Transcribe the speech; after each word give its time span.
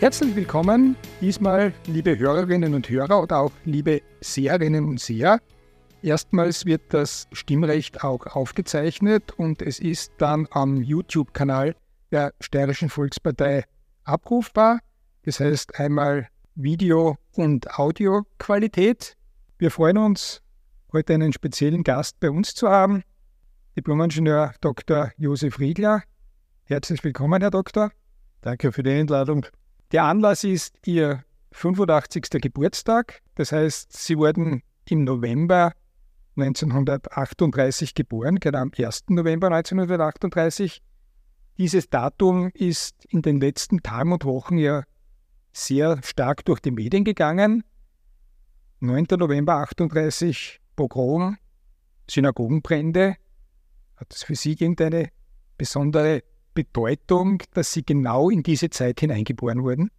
Herzlich 0.00 0.36
willkommen, 0.36 0.94
diesmal 1.20 1.72
liebe 1.88 2.16
Hörerinnen 2.16 2.72
und 2.74 2.88
Hörer 2.88 3.20
oder 3.20 3.40
auch 3.40 3.50
liebe 3.64 4.00
Seherinnen 4.20 4.84
und 4.84 5.00
Seher. 5.00 5.40
Erstmals 6.02 6.64
wird 6.66 6.94
das 6.94 7.26
Stimmrecht 7.32 8.04
auch 8.04 8.24
aufgezeichnet 8.26 9.32
und 9.36 9.60
es 9.60 9.80
ist 9.80 10.12
dann 10.18 10.46
am 10.52 10.80
YouTube-Kanal 10.80 11.74
der 12.12 12.32
Steirischen 12.40 12.90
Volkspartei 12.90 13.64
abrufbar. 14.04 14.78
Das 15.24 15.40
heißt 15.40 15.80
einmal 15.80 16.28
Video- 16.54 17.16
und 17.34 17.76
Audioqualität. 17.76 19.16
Wir 19.58 19.72
freuen 19.72 19.98
uns, 19.98 20.42
heute 20.92 21.14
einen 21.14 21.32
speziellen 21.32 21.82
Gast 21.82 22.20
bei 22.20 22.30
uns 22.30 22.54
zu 22.54 22.68
haben, 22.68 23.02
Diplomingenieur 23.76 24.54
Dr. 24.60 25.10
Josef 25.16 25.58
Riegler. 25.58 26.04
Herzlich 26.66 27.02
willkommen, 27.02 27.42
Herr 27.42 27.50
Doktor. 27.50 27.90
Danke 28.42 28.70
für 28.70 28.84
die 28.84 28.92
Einladung. 28.92 29.44
Der 29.90 30.04
Anlass 30.04 30.44
ist 30.44 30.76
Ihr 30.84 31.24
85. 31.52 32.42
Geburtstag. 32.42 33.22
Das 33.36 33.52
heißt, 33.52 33.90
Sie 33.90 34.18
wurden 34.18 34.62
im 34.84 35.04
November 35.04 35.72
1938 36.36 37.94
geboren, 37.94 38.38
genau 38.38 38.58
am 38.58 38.72
1. 38.76 39.04
November 39.08 39.46
1938. 39.46 40.82
Dieses 41.56 41.88
Datum 41.88 42.50
ist 42.52 43.06
in 43.06 43.22
den 43.22 43.40
letzten 43.40 43.82
Tagen 43.82 44.12
und 44.12 44.26
Wochen 44.26 44.58
ja 44.58 44.84
sehr 45.52 46.00
stark 46.04 46.44
durch 46.44 46.60
die 46.60 46.70
Medien 46.70 47.04
gegangen. 47.04 47.64
9. 48.80 49.06
November 49.18 49.54
38, 49.54 50.60
Pogrom, 50.76 51.38
Synagogenbrände. 52.10 53.16
Hat 53.96 54.14
es 54.14 54.22
für 54.22 54.34
Sie 54.34 54.52
irgendeine 54.52 55.08
besondere 55.56 56.22
Bedeutung, 56.58 57.40
dass 57.54 57.72
Sie 57.72 57.84
genau 57.84 58.30
in 58.30 58.42
diese 58.42 58.68
Zeit 58.68 58.98
hineingeboren 58.98 59.62
wurden? 59.62 59.92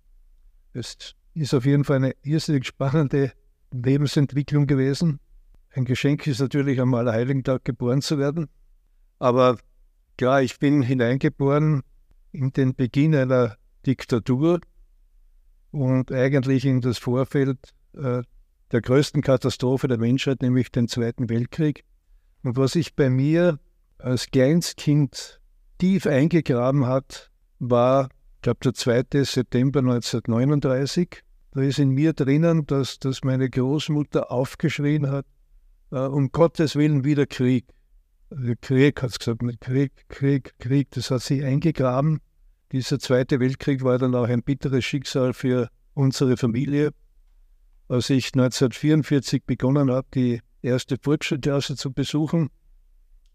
Es 0.73 1.15
ist 1.33 1.53
auf 1.53 1.63
jeden 1.63 1.85
Fall 1.85 1.95
eine 1.95 2.15
irrsinnig 2.21 2.65
spannende 2.65 3.31
Lebensentwicklung 3.71 4.67
gewesen. 4.67 5.21
Ein 5.71 5.85
Geschenk 5.85 6.27
ist 6.27 6.41
natürlich 6.41 6.81
am 6.81 6.93
Allerheiligen-Tag 6.93 7.63
geboren 7.63 8.01
zu 8.01 8.17
werden. 8.17 8.49
Aber 9.19 9.57
klar, 10.17 10.41
ich 10.41 10.59
bin 10.59 10.81
hineingeboren 10.81 11.81
in 12.33 12.51
den 12.51 12.75
Beginn 12.75 13.15
einer 13.15 13.55
Diktatur 13.85 14.59
und 15.71 16.11
eigentlich 16.11 16.65
in 16.65 16.81
das 16.81 16.97
Vorfeld 16.97 17.73
äh, 17.93 18.21
der 18.73 18.81
größten 18.81 19.21
Katastrophe 19.21 19.87
der 19.87 19.97
Menschheit, 19.97 20.41
nämlich 20.41 20.73
den 20.73 20.89
Zweiten 20.89 21.29
Weltkrieg. 21.29 21.85
Und 22.43 22.57
was 22.57 22.75
ich 22.75 22.97
bei 22.97 23.09
mir 23.09 23.59
als 23.97 24.29
Kleinstkind 24.29 25.38
tief 25.79 26.05
eingegraben 26.05 26.85
hat, 26.85 27.31
war, 27.57 28.09
ich 28.35 28.41
glaube, 28.43 28.59
der 28.63 28.73
2. 28.73 29.23
September 29.23 29.79
1939. 29.79 31.23
Da 31.51 31.61
ist 31.61 31.79
in 31.79 31.89
mir 31.89 32.13
drinnen, 32.13 32.67
dass, 32.67 32.99
dass 32.99 33.23
meine 33.23 33.49
Großmutter 33.49 34.31
aufgeschrien 34.31 35.09
hat, 35.09 35.25
äh, 35.91 35.97
um 35.97 36.31
Gottes 36.31 36.75
Willen 36.75 37.03
wieder 37.03 37.25
Krieg. 37.25 37.65
Also 38.29 38.53
Krieg 38.61 39.01
hat 39.01 39.09
es 39.09 39.19
gesagt, 39.19 39.41
Krieg, 39.59 39.91
Krieg, 40.09 40.53
Krieg, 40.59 40.91
das 40.91 41.09
hat 41.09 41.21
sie 41.21 41.43
eingegraben. 41.43 42.21
Dieser 42.71 42.99
Zweite 42.99 43.39
Weltkrieg 43.39 43.83
war 43.83 43.97
dann 43.97 44.13
auch 44.13 44.27
ein 44.27 44.43
bitteres 44.43 44.85
Schicksal 44.85 45.33
für 45.33 45.69
unsere 45.95 46.37
Familie. 46.37 46.91
Als 47.87 48.11
ich 48.11 48.27
1944 48.27 49.43
begonnen 49.43 49.89
habe, 49.89 50.07
die 50.13 50.41
erste 50.61 50.97
Volksschulklasse 51.01 51.75
zu 51.75 51.91
besuchen, 51.91 52.51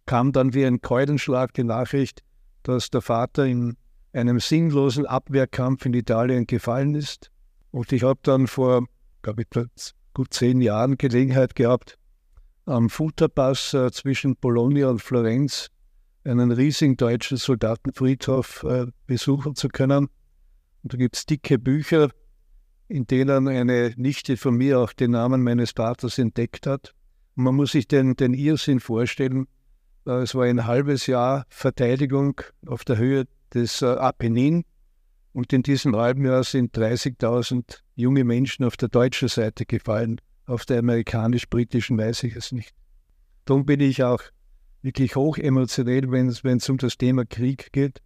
kam 0.07 0.31
dann 0.31 0.55
wie 0.55 0.65
ein 0.65 0.81
Keulenschlag 0.81 1.53
die 1.55 1.65
Nachricht, 1.65 2.23
dass 2.65 2.91
der 2.91 3.01
Vater 3.01 3.47
in 3.47 3.77
einem 4.13 4.41
sinnlosen 4.41 5.07
Abwehrkampf 5.07 5.87
in 5.87 5.95
Italien 5.95 6.47
gefallen 6.47 6.95
ist. 6.95 7.31
Und 7.71 7.93
ich 7.93 8.03
habe 8.03 8.21
dann 8.23 8.47
vor, 8.47 8.87
glaube 9.23 9.43
ich, 9.43 9.95
gut 10.15 10.33
zehn 10.33 10.61
Jahren 10.61 10.97
Gelegenheit 10.97 11.55
gehabt, 11.55 11.99
am 12.67 12.89
Futterpass 12.89 13.75
äh, 13.75 13.91
zwischen 13.91 14.37
Bologna 14.37 14.89
und 14.89 15.03
Florenz 15.03 15.71
einen 16.25 16.53
riesigen 16.53 16.97
deutschen 16.97 17.37
Soldatenfriedhof 17.37 18.65
äh, 18.65 18.87
besuchen 19.07 19.55
zu 19.55 19.69
können. 19.69 20.09
Und 20.83 20.93
da 20.93 20.97
gibt 20.97 21.17
es 21.17 21.27
dicke 21.27 21.59
Bücher, 21.59 22.11
in 22.89 23.07
denen 23.07 23.49
eine 23.49 23.93
Nichte 23.97 24.37
von 24.37 24.57
mir 24.57 24.79
auch 24.79 24.93
den 24.93 25.11
Namen 25.11 25.43
meines 25.43 25.73
Vaters 25.73 26.19
entdeckt 26.19 26.67
hat. 26.67 26.95
Und 27.37 27.45
man 27.45 27.55
muss 27.57 27.73
sich 27.73 27.89
den, 27.89 28.17
den 28.17 28.33
Irrsinn 28.33 28.81
vorstellen, 28.81 29.47
es 30.13 30.35
war 30.35 30.45
ein 30.45 30.67
halbes 30.67 31.07
Jahr 31.07 31.47
Verteidigung 31.49 32.41
auf 32.67 32.85
der 32.85 32.99
Höhe 32.99 33.25
des 33.53 33.83
äh, 33.83 33.87
Apennin. 33.87 34.65
Und 35.33 35.53
in 35.53 35.63
diesem 35.63 35.97
halben 35.97 36.25
Jahr 36.25 36.45
sind 36.45 36.77
30.000 36.77 37.81
junge 37.97 38.25
Menschen 38.25 38.65
auf 38.65 38.77
der 38.77 38.89
deutschen 38.89 39.29
Seite 39.29 39.67
gefallen. 39.67 40.21
Auf 40.47 40.65
der 40.65 40.79
amerikanisch-britischen 40.79 41.99
weiß 41.99 42.25
ich 42.25 42.37
es 42.37 42.53
nicht. 42.53 42.75
Darum 43.45 43.67
bin 43.67 43.81
ich 43.81 44.05
auch 44.05 44.23
wirklich 44.83 45.17
hoch 45.17 45.39
emotionell, 45.39 46.13
wenn 46.13 46.29
es 46.29 46.69
um 46.69 46.77
das 46.77 46.99
Thema 46.99 47.25
Krieg 47.25 47.73
geht. 47.73 48.01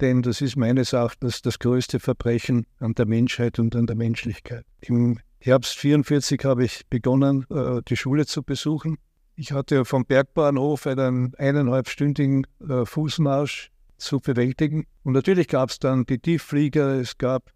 Denn 0.00 0.22
das 0.22 0.40
ist 0.40 0.56
meines 0.56 0.92
Erachtens 0.92 1.40
das 1.40 1.58
größte 1.58 2.00
Verbrechen 2.00 2.66
an 2.80 2.94
der 2.94 3.06
Menschheit 3.06 3.58
und 3.58 3.76
an 3.76 3.86
der 3.86 3.96
Menschlichkeit. 3.96 4.66
Im 4.80 5.20
Herbst 5.38 5.76
1944 5.76 6.44
habe 6.44 6.64
ich 6.64 6.86
begonnen, 6.90 7.46
äh, 7.50 7.80
die 7.88 7.96
Schule 7.96 8.26
zu 8.26 8.42
besuchen. 8.42 8.98
Ich 9.36 9.50
hatte 9.50 9.84
vom 9.84 10.04
Bergbahnhof 10.04 10.86
einen 10.86 11.34
eineinhalbstündigen 11.36 12.46
äh, 12.68 12.84
Fußmarsch 12.84 13.70
zu 13.96 14.20
bewältigen. 14.20 14.86
Und 15.02 15.14
natürlich 15.14 15.48
gab 15.48 15.70
es 15.70 15.80
dann 15.80 16.06
die 16.06 16.18
Tiefflieger. 16.18 17.00
Es 17.00 17.18
gab, 17.18 17.50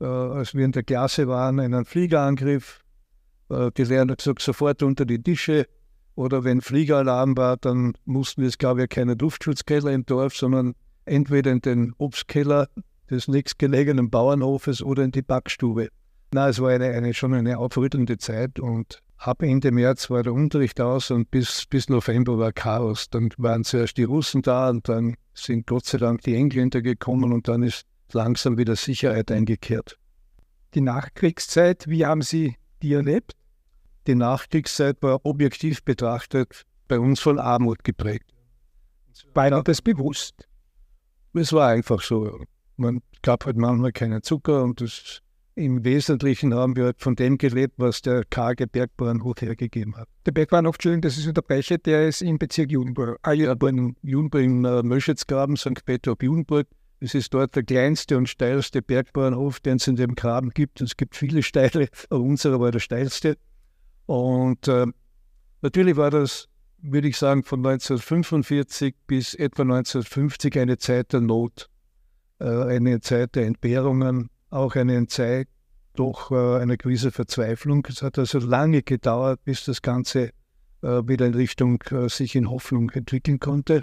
äh, 0.00 0.04
als 0.04 0.54
wir 0.54 0.64
in 0.64 0.72
der 0.72 0.82
Klasse 0.82 1.28
waren, 1.28 1.58
einen 1.58 1.86
Fliegerangriff. 1.86 2.80
Äh, 3.48 3.70
die 3.76 3.84
Lehrer 3.84 4.14
gesagt, 4.14 4.42
sofort 4.42 4.82
unter 4.82 5.06
die 5.06 5.22
Tische. 5.22 5.66
Oder 6.14 6.44
wenn 6.44 6.60
Fliegeralarm 6.60 7.34
war, 7.36 7.56
dann 7.56 7.94
mussten 8.04 8.42
wir, 8.42 8.48
es 8.48 8.58
gab 8.58 8.78
ja 8.78 8.86
keine 8.86 9.14
Luftschutzkeller 9.14 9.92
im 9.92 10.04
Dorf, 10.04 10.36
sondern 10.36 10.74
entweder 11.06 11.50
in 11.50 11.62
den 11.62 11.94
Obstkeller 11.96 12.68
des 13.10 13.28
nächstgelegenen 13.28 14.10
Bauernhofes 14.10 14.82
oder 14.82 15.02
in 15.02 15.12
die 15.12 15.22
Backstube. 15.22 15.88
Na, 16.34 16.48
es 16.48 16.60
war 16.60 16.70
eine, 16.70 16.90
eine, 16.90 17.14
schon 17.14 17.32
eine 17.32 17.56
aufrüttelnde 17.58 18.18
Zeit 18.18 18.60
und 18.60 19.02
Ab 19.24 19.44
Ende 19.44 19.70
März 19.70 20.10
war 20.10 20.24
der 20.24 20.32
Unterricht 20.32 20.80
aus 20.80 21.12
und 21.12 21.30
bis, 21.30 21.64
bis 21.66 21.88
November 21.88 22.38
war 22.38 22.52
Chaos. 22.52 23.08
Dann 23.08 23.28
waren 23.36 23.62
zuerst 23.62 23.96
die 23.96 24.02
Russen 24.02 24.42
da 24.42 24.68
und 24.68 24.88
dann 24.88 25.14
sind 25.32 25.68
Gott 25.68 25.86
sei 25.86 25.98
Dank 25.98 26.22
die 26.22 26.34
Engländer 26.34 26.82
gekommen 26.82 27.32
und 27.32 27.46
dann 27.46 27.62
ist 27.62 27.86
langsam 28.10 28.58
wieder 28.58 28.74
Sicherheit 28.74 29.30
eingekehrt. 29.30 29.96
Die 30.74 30.80
Nachkriegszeit, 30.80 31.86
wie 31.86 32.04
haben 32.04 32.22
Sie 32.22 32.56
die 32.82 32.94
erlebt? 32.94 33.36
Die 34.08 34.16
Nachkriegszeit 34.16 35.00
war 35.02 35.24
objektiv 35.24 35.84
betrachtet 35.84 36.64
bei 36.88 36.98
uns 36.98 37.20
von 37.20 37.38
Armut 37.38 37.84
geprägt. 37.84 38.34
War 39.34 39.46
Ihnen 39.46 39.62
das 39.62 39.82
bewusst? 39.82 40.48
Es 41.32 41.52
war 41.52 41.68
einfach 41.68 42.02
so. 42.02 42.42
Man 42.76 42.98
gab 43.22 43.46
halt 43.46 43.56
manchmal 43.56 43.92
keinen 43.92 44.24
Zucker 44.24 44.64
und 44.64 44.80
das 44.80 45.22
im 45.54 45.84
Wesentlichen 45.84 46.54
haben 46.54 46.76
wir 46.76 46.94
von 46.96 47.14
dem 47.14 47.36
gelebt, 47.36 47.74
was 47.76 48.00
der 48.00 48.24
karge 48.24 48.66
Bergbauernhof 48.66 49.40
hergegeben 49.40 49.96
hat. 49.96 50.08
Der 50.24 50.32
Bergbauernhof, 50.32 50.76
Entschuldigung, 50.76 51.02
das 51.02 51.18
ist 51.18 51.26
unterbreche, 51.26 51.78
der 51.78 52.08
ist 52.08 52.22
im 52.22 52.38
Bezirk 52.38 52.70
Judenburg. 52.70 53.18
Ah 53.22 53.32
ja, 53.32 53.52
in 53.52 53.96
Judenburg, 54.02 54.42
in 54.42 54.64
äh, 54.64 54.82
Möschützgraben, 54.82 55.56
St. 55.56 55.84
Peter 55.84 56.12
ob 56.12 56.22
Judenburg. 56.22 56.66
Es 57.00 57.14
ist 57.14 57.34
dort 57.34 57.56
der 57.56 57.64
kleinste 57.64 58.16
und 58.16 58.28
steilste 58.28 58.80
Bergbauernhof, 58.80 59.60
den 59.60 59.76
es 59.76 59.88
in 59.88 59.96
dem 59.96 60.14
Graben 60.14 60.50
gibt. 60.50 60.80
es 60.80 60.96
gibt 60.96 61.16
viele 61.16 61.42
steile, 61.42 61.88
aber 62.10 62.20
unserer 62.20 62.60
war 62.60 62.70
der 62.70 62.78
steilste. 62.78 63.36
Und 64.06 64.68
äh, 64.68 64.86
natürlich 65.60 65.96
war 65.96 66.10
das, 66.10 66.48
würde 66.80 67.08
ich 67.08 67.16
sagen, 67.16 67.42
von 67.42 67.58
1945 67.58 68.94
bis 69.06 69.34
etwa 69.34 69.62
1950 69.62 70.58
eine 70.58 70.78
Zeit 70.78 71.12
der 71.12 71.20
Not, 71.20 71.68
äh, 72.38 72.44
eine 72.44 73.00
Zeit 73.00 73.34
der 73.34 73.46
Entbehrungen, 73.46 74.30
auch 74.52 74.76
eine 74.76 75.06
Zeit 75.06 75.48
doch 75.94 76.30
äh, 76.30 76.60
eine 76.60 76.76
gewisse 76.76 77.10
Verzweiflung. 77.10 77.86
Es 77.88 78.02
hat 78.02 78.18
also 78.18 78.38
lange 78.38 78.82
gedauert, 78.82 79.40
bis 79.44 79.64
das 79.64 79.82
Ganze 79.82 80.30
äh, 80.82 81.02
wieder 81.06 81.26
in 81.26 81.34
Richtung 81.34 81.82
äh, 81.90 82.08
sich 82.08 82.34
in 82.34 82.50
Hoffnung 82.50 82.90
entwickeln 82.90 83.40
konnte. 83.40 83.82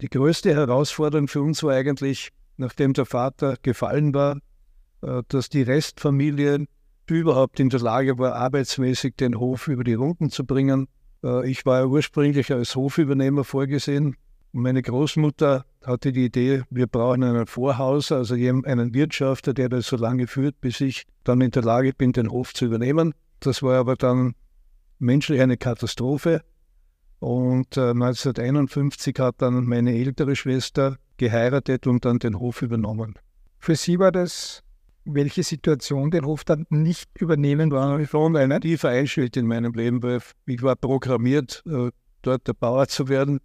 Die 0.00 0.08
größte 0.08 0.54
Herausforderung 0.54 1.28
für 1.28 1.42
uns 1.42 1.62
war 1.62 1.74
eigentlich, 1.74 2.30
nachdem 2.56 2.94
der 2.94 3.06
Vater 3.06 3.56
gefallen 3.62 4.14
war, 4.14 4.38
äh, 5.02 5.22
dass 5.28 5.48
die 5.48 5.62
Restfamilie 5.62 6.66
überhaupt 7.08 7.58
in 7.58 7.70
der 7.70 7.80
Lage 7.80 8.18
war, 8.18 8.34
arbeitsmäßig 8.36 9.16
den 9.16 9.38
Hof 9.38 9.66
über 9.66 9.82
die 9.82 9.94
Runden 9.94 10.30
zu 10.30 10.44
bringen. 10.44 10.86
Äh, 11.24 11.50
ich 11.50 11.66
war 11.66 11.86
ursprünglich 11.86 12.52
als 12.52 12.76
Hofübernehmer 12.76 13.44
vorgesehen. 13.44 14.16
Meine 14.52 14.82
Großmutter 14.82 15.64
hatte 15.84 16.12
die 16.12 16.24
Idee, 16.24 16.62
wir 16.70 16.86
brauchen 16.86 17.22
einen 17.22 17.46
Vorhaus, 17.46 18.10
also 18.10 18.34
einen 18.34 18.94
Wirtschafter, 18.94 19.54
der 19.54 19.68
das 19.68 19.86
so 19.86 19.96
lange 19.96 20.26
führt, 20.26 20.60
bis 20.60 20.80
ich 20.80 21.06
dann 21.24 21.40
in 21.40 21.52
der 21.52 21.62
Lage 21.62 21.92
bin, 21.92 22.12
den 22.12 22.30
Hof 22.30 22.52
zu 22.52 22.64
übernehmen. 22.64 23.14
Das 23.38 23.62
war 23.62 23.78
aber 23.78 23.94
dann 23.96 24.34
menschlich 24.98 25.40
eine 25.40 25.56
Katastrophe. 25.56 26.42
Und 27.20 27.76
äh, 27.76 27.90
1951 27.90 29.14
hat 29.18 29.36
dann 29.38 29.64
meine 29.64 29.94
ältere 29.94 30.34
Schwester 30.34 30.96
geheiratet 31.16 31.86
und 31.86 32.04
dann 32.04 32.18
den 32.18 32.38
Hof 32.38 32.62
übernommen. 32.62 33.14
Für 33.58 33.76
Sie 33.76 33.98
war 33.98 34.10
das 34.10 34.62
welche 35.04 35.42
Situation 35.42 36.10
den 36.10 36.24
Hof 36.24 36.44
dann 36.44 36.66
nicht 36.68 37.10
übernehmen 37.18 37.70
war? 37.70 38.04
Schon 38.06 38.36
ein 38.36 38.60
tiefer 38.60 38.90
Einschnitt 38.90 39.36
in 39.36 39.46
meinem 39.46 39.72
Leben, 39.72 40.02
weil 40.02 40.20
ich 40.46 40.62
war 40.62 40.76
programmiert, 40.76 41.62
äh, 41.66 41.90
dort 42.22 42.46
der 42.46 42.52
Bauer 42.54 42.86
zu 42.88 43.08
werden. 43.08 43.40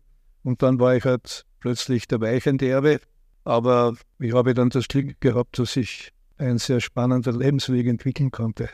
Und 0.46 0.62
dann 0.62 0.80
war 0.80 0.96
ich 0.96 1.04
halt 1.04 1.44
plötzlich 1.60 2.08
der 2.08 2.22
weichende 2.22 2.70
Erbe. 2.70 3.00
Aber 3.46 3.96
ich 4.20 4.34
habe 4.34 4.54
dann 4.54 4.70
das 4.70 4.88
Glück 4.88 5.20
gehabt, 5.20 5.58
dass 5.58 5.76
ich 5.76 6.12
ein 6.38 6.60
sehr 6.60 6.80
spannender 6.80 7.32
Lebensweg 7.32 7.88
entwickeln 7.88 8.30
konnte. 8.30 8.70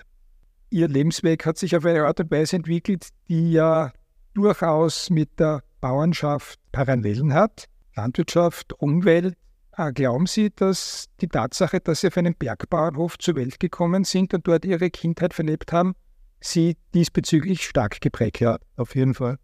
Ihr 0.70 0.90
Lebensweg 0.90 1.46
hat 1.46 1.58
sich 1.58 1.76
auf 1.76 1.86
eine 1.86 2.06
Art 2.06 2.20
und 2.20 2.30
Weise 2.30 2.58
entwickelt, 2.58 3.08
die 3.30 3.54
ja 3.54 3.94
durchaus 4.34 5.10
mit 5.10 5.40
der 5.40 5.64
Bauernschaft 5.80 6.60
Parallelen 6.74 7.34
hat. 7.34 7.68
Landwirtschaft, 7.96 8.74
Umwelt. 8.74 9.38
Ah, 9.72 9.92
glauben 9.92 10.26
Sie, 10.26 10.50
dass 10.54 11.08
die 11.22 11.28
Tatsache, 11.28 11.80
dass 11.80 12.02
Sie 12.02 12.08
auf 12.08 12.18
einem 12.18 12.36
Bergbauernhof 12.36 13.18
zur 13.18 13.36
Welt 13.36 13.62
gekommen 13.62 14.04
sind 14.04 14.34
und 14.34 14.46
dort 14.46 14.66
Ihre 14.66 14.90
Kindheit 14.90 15.34
verlebt 15.34 15.72
haben, 15.72 15.96
Sie 16.42 16.76
diesbezüglich 16.94 17.64
stark 17.64 18.02
geprägt 18.02 18.42
hat? 18.42 18.62
Ja, 18.62 18.68
auf 18.76 18.96
jeden 18.96 19.14
Fall. 19.14 19.38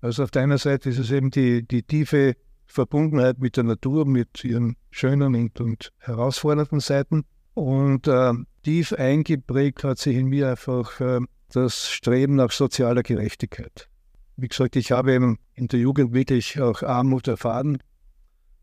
Also 0.00 0.22
auf 0.22 0.30
der 0.30 0.42
einen 0.42 0.58
Seite 0.58 0.90
ist 0.90 0.98
es 0.98 1.10
eben 1.10 1.30
die, 1.30 1.66
die 1.66 1.82
tiefe 1.82 2.34
Verbundenheit 2.66 3.38
mit 3.38 3.56
der 3.56 3.64
Natur, 3.64 4.06
mit 4.06 4.44
ihren 4.44 4.76
schönen 4.90 5.34
und, 5.34 5.60
und 5.60 5.92
herausfordernden 5.98 6.80
Seiten. 6.80 7.24
Und 7.54 8.06
äh, 8.06 8.32
tief 8.62 8.92
eingeprägt 8.92 9.84
hat 9.84 9.98
sich 9.98 10.16
in 10.16 10.26
mir 10.26 10.50
einfach 10.50 11.00
äh, 11.00 11.20
das 11.52 11.88
Streben 11.88 12.36
nach 12.36 12.50
sozialer 12.50 13.02
Gerechtigkeit. 13.02 13.88
Wie 14.36 14.48
gesagt, 14.48 14.76
ich 14.76 14.92
habe 14.92 15.14
eben 15.14 15.38
in 15.54 15.68
der 15.68 15.80
Jugend 15.80 16.12
wirklich 16.12 16.60
auch 16.60 16.82
Armut 16.82 17.28
erfahren. 17.28 17.78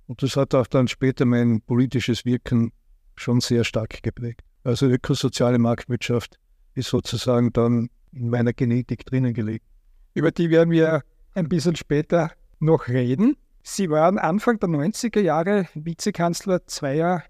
Und 0.06 0.22
das 0.22 0.36
hat 0.36 0.54
auch 0.54 0.68
dann 0.68 0.88
später 0.88 1.26
mein 1.26 1.62
politisches 1.62 2.26
Wirken 2.26 2.72
schon 3.16 3.40
sehr 3.40 3.64
stark 3.64 4.04
geprägt. 4.04 4.42
Also 4.64 4.88
ökosoziale 4.88 5.58
Marktwirtschaft 5.58 6.38
ist 6.76 6.90
sozusagen 6.90 7.52
dann 7.54 7.90
in 8.12 8.30
meiner 8.30 8.54
Genetik 8.54 9.06
drinnen 9.06 9.34
gelegt. 9.34 9.66
Über 10.14 10.32
die 10.32 10.50
werden 10.52 10.70
wir 10.70 11.04
ein 11.34 11.50
bisschen 11.50 11.76
später 11.76 12.32
noch 12.60 12.88
reden. 12.88 13.36
Sie 13.64 13.90
waren 13.90 14.18
Anfang 14.18 14.60
der 14.60 14.70
90er 14.70 15.22
Jahre 15.22 15.68
Vizekanzler 15.74 16.66
zweier 16.66 17.24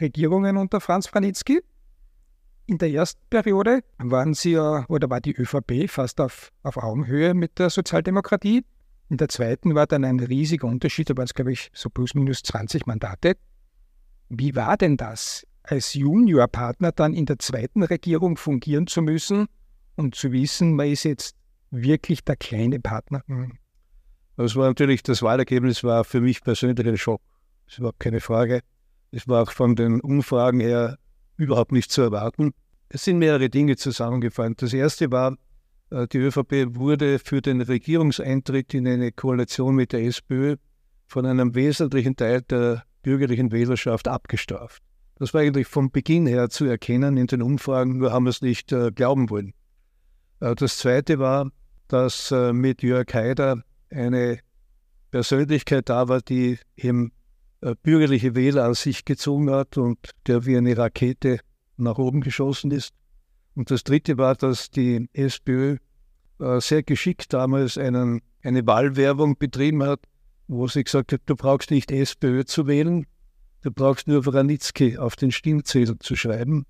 Regierungen 0.00 0.56
unter 0.56 0.80
Franz 0.80 1.06
Franitzky. 1.06 1.60
In 2.66 2.78
der 2.78 2.90
ersten 2.90 3.20
Periode 3.28 3.80
waren 3.98 4.34
Sie 4.34 4.56
oder 4.56 5.10
war 5.10 5.20
die 5.20 5.34
ÖVP 5.34 5.88
fast 5.88 6.20
auf, 6.20 6.52
auf 6.62 6.76
Augenhöhe 6.76 7.34
mit 7.34 7.58
der 7.58 7.70
Sozialdemokratie. 7.70 8.64
In 9.08 9.16
der 9.16 9.28
zweiten 9.28 9.74
war 9.74 9.88
dann 9.88 10.04
ein 10.04 10.20
riesiger 10.20 10.68
Unterschied, 10.68 11.10
da 11.10 11.16
waren 11.16 11.24
es, 11.24 11.34
glaube 11.34 11.52
ich, 11.52 11.70
so 11.74 11.90
plus 11.90 12.14
minus 12.14 12.42
20 12.44 12.86
Mandate. 12.86 13.36
Wie 14.28 14.54
war 14.54 14.76
denn 14.76 14.96
das, 14.96 15.44
als 15.64 15.94
Juniorpartner 15.94 16.92
dann 16.92 17.12
in 17.12 17.26
der 17.26 17.40
zweiten 17.40 17.82
Regierung 17.82 18.36
fungieren 18.36 18.86
zu 18.86 19.02
müssen 19.02 19.48
und 19.96 20.14
zu 20.14 20.30
wissen, 20.30 20.76
man 20.76 20.86
ist 20.86 21.02
jetzt 21.02 21.34
wirklich 21.70 22.24
der 22.24 22.36
kleine 22.36 22.80
Partner? 22.80 23.22
Das 24.36 24.56
war 24.56 24.68
natürlich, 24.68 25.02
das 25.02 25.22
Wahlergebnis 25.22 25.84
war 25.84 26.04
für 26.04 26.20
mich 26.20 26.42
persönlich 26.42 26.86
ein 26.86 26.96
Schock. 26.96 27.20
Das 27.66 27.74
ist 27.74 27.78
überhaupt 27.78 28.00
keine 28.00 28.20
Frage. 28.20 28.60
Es 29.10 29.28
war 29.28 29.42
auch 29.42 29.50
von 29.50 29.76
den 29.76 30.00
Umfragen 30.00 30.60
her 30.60 30.98
überhaupt 31.36 31.72
nicht 31.72 31.90
zu 31.90 32.02
erwarten. 32.02 32.52
Es 32.88 33.04
sind 33.04 33.18
mehrere 33.18 33.50
Dinge 33.50 33.76
zusammengefallen. 33.76 34.54
Das 34.56 34.72
erste 34.72 35.10
war, 35.10 35.36
äh, 35.90 36.06
die 36.08 36.18
ÖVP 36.18 36.74
wurde 36.76 37.18
für 37.18 37.40
den 37.40 37.60
Regierungseintritt 37.60 38.74
in 38.74 38.86
eine 38.86 39.12
Koalition 39.12 39.74
mit 39.74 39.92
der 39.92 40.02
SPÖ 40.04 40.56
von 41.06 41.26
einem 41.26 41.54
wesentlichen 41.54 42.16
Teil 42.16 42.42
der 42.42 42.84
bürgerlichen 43.02 43.52
Wählerschaft 43.52 44.08
abgestraft. 44.08 44.82
Das 45.16 45.34
war 45.34 45.42
eigentlich 45.42 45.66
von 45.66 45.90
Beginn 45.90 46.26
her 46.26 46.48
zu 46.48 46.64
erkennen 46.64 47.16
in 47.16 47.26
den 47.26 47.42
Umfragen, 47.42 47.98
nur 47.98 48.12
haben 48.12 48.24
wir 48.24 48.30
es 48.30 48.42
nicht 48.42 48.72
äh, 48.72 48.90
glauben 48.90 49.28
wollen. 49.28 49.52
Äh, 50.40 50.54
das 50.54 50.78
Zweite 50.78 51.18
war, 51.18 51.50
dass 51.92 52.30
äh, 52.30 52.52
mit 52.52 52.82
Jörg 52.82 53.12
Haider 53.12 53.62
eine 53.90 54.38
Persönlichkeit 55.10 55.88
da 55.88 56.08
war, 56.08 56.20
die 56.20 56.58
eben 56.76 57.12
äh, 57.60 57.74
bürgerliche 57.82 58.34
Wähler 58.34 58.64
an 58.64 58.74
sich 58.74 59.04
gezogen 59.04 59.50
hat 59.50 59.76
und 59.76 59.98
der 60.26 60.46
wie 60.46 60.56
eine 60.56 60.76
Rakete 60.76 61.40
nach 61.76 61.98
oben 61.98 62.20
geschossen 62.20 62.70
ist. 62.70 62.92
Und 63.54 63.70
das 63.70 63.84
Dritte 63.84 64.18
war, 64.18 64.36
dass 64.36 64.70
die 64.70 65.08
SPÖ 65.12 65.76
äh, 66.38 66.60
sehr 66.60 66.82
geschickt 66.82 67.32
damals 67.32 67.76
einen, 67.76 68.20
eine 68.42 68.66
Wahlwerbung 68.66 69.36
betrieben 69.36 69.82
hat, 69.82 70.00
wo 70.48 70.68
sie 70.68 70.84
gesagt 70.84 71.12
hat, 71.12 71.22
du 71.26 71.36
brauchst 71.36 71.70
nicht 71.70 71.90
SPÖ 71.90 72.44
zu 72.44 72.66
wählen, 72.66 73.06
du 73.62 73.70
brauchst 73.70 74.08
nur 74.08 74.24
Wranitzky 74.24 74.96
auf 74.96 75.16
den 75.16 75.32
Stimmzettel 75.32 75.98
zu 75.98 76.16
schreiben. 76.16 76.66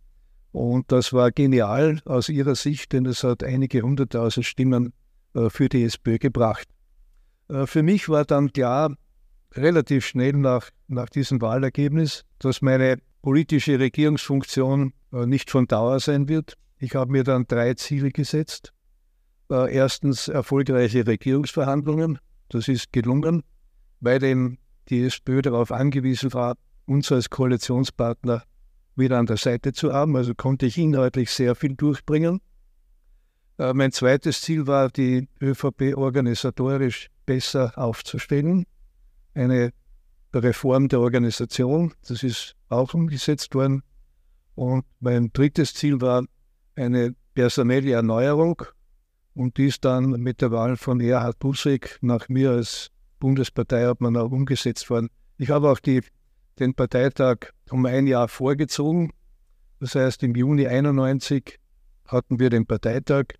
Und 0.52 0.90
das 0.90 1.12
war 1.12 1.30
genial 1.30 2.00
aus 2.04 2.28
ihrer 2.28 2.56
Sicht, 2.56 2.92
denn 2.92 3.06
es 3.06 3.22
hat 3.22 3.44
einige 3.44 3.82
hunderttausend 3.82 4.44
Stimmen 4.44 4.92
für 5.32 5.68
die 5.68 5.84
SPÖ 5.84 6.18
gebracht. 6.18 6.66
Äh, 7.50 7.66
für 7.66 7.82
mich 7.82 8.08
war 8.08 8.24
dann 8.24 8.52
klar, 8.52 8.96
relativ 9.52 10.06
schnell 10.06 10.34
nach, 10.34 10.70
nach 10.88 11.08
diesem 11.08 11.40
Wahlergebnis, 11.40 12.24
dass 12.38 12.62
meine 12.62 12.98
politische 13.22 13.78
Regierungsfunktion 13.78 14.92
äh, 15.12 15.26
nicht 15.26 15.50
von 15.50 15.66
Dauer 15.66 16.00
sein 16.00 16.28
wird. 16.28 16.54
Ich 16.78 16.94
habe 16.94 17.12
mir 17.12 17.24
dann 17.24 17.46
drei 17.46 17.74
Ziele 17.74 18.10
gesetzt. 18.10 18.72
Äh, 19.50 19.74
erstens 19.74 20.28
erfolgreiche 20.28 21.06
Regierungsverhandlungen. 21.06 22.18
Das 22.48 22.68
ist 22.68 22.92
gelungen, 22.92 23.42
weil 24.00 24.56
die 24.88 25.04
SPÖ 25.04 25.42
darauf 25.42 25.72
angewiesen 25.72 26.32
war, 26.32 26.56
uns 26.86 27.12
als 27.12 27.30
Koalitionspartner 27.30 28.42
wieder 28.96 29.18
an 29.18 29.26
der 29.26 29.36
Seite 29.36 29.72
zu 29.72 29.92
haben. 29.92 30.16
Also 30.16 30.34
konnte 30.34 30.66
ich 30.66 30.78
inhaltlich 30.78 31.30
sehr 31.30 31.54
viel 31.54 31.74
durchbringen. 31.74 32.40
Äh, 33.60 33.74
mein 33.74 33.92
zweites 33.92 34.40
Ziel 34.40 34.66
war, 34.66 34.88
die 34.88 35.28
ÖVP 35.42 35.94
organisatorisch 35.94 37.10
besser 37.26 37.76
aufzustellen. 37.76 38.64
Eine 39.34 39.72
Reform 40.32 40.88
der 40.88 41.00
Organisation, 41.00 41.92
das 42.08 42.22
ist 42.22 42.56
auch 42.70 42.94
umgesetzt 42.94 43.54
worden. 43.54 43.82
Und 44.54 44.86
mein 45.00 45.30
drittes 45.34 45.74
Ziel 45.74 46.00
war 46.00 46.24
eine 46.74 47.14
personelle 47.34 47.92
Erneuerung 47.92 48.62
und 49.34 49.58
dies 49.58 49.78
dann 49.78 50.08
mit 50.08 50.40
der 50.40 50.52
Wahl 50.52 50.78
von 50.78 50.98
Erhard 50.98 51.38
Busek 51.38 51.98
nach 52.00 52.30
mir 52.30 52.52
als 52.52 52.90
Bundesparteiobmann 53.18 54.16
auch 54.16 54.30
umgesetzt 54.30 54.88
worden. 54.88 55.10
Ich 55.36 55.50
habe 55.50 55.70
auch 55.70 55.80
die, 55.80 56.00
den 56.58 56.72
Parteitag 56.72 57.52
um 57.68 57.84
ein 57.84 58.06
Jahr 58.06 58.28
vorgezogen. 58.28 59.12
Das 59.80 59.94
heißt, 59.94 60.22
im 60.22 60.34
Juni 60.34 60.66
91 60.66 61.58
hatten 62.06 62.40
wir 62.40 62.48
den 62.48 62.64
Parteitag. 62.64 63.34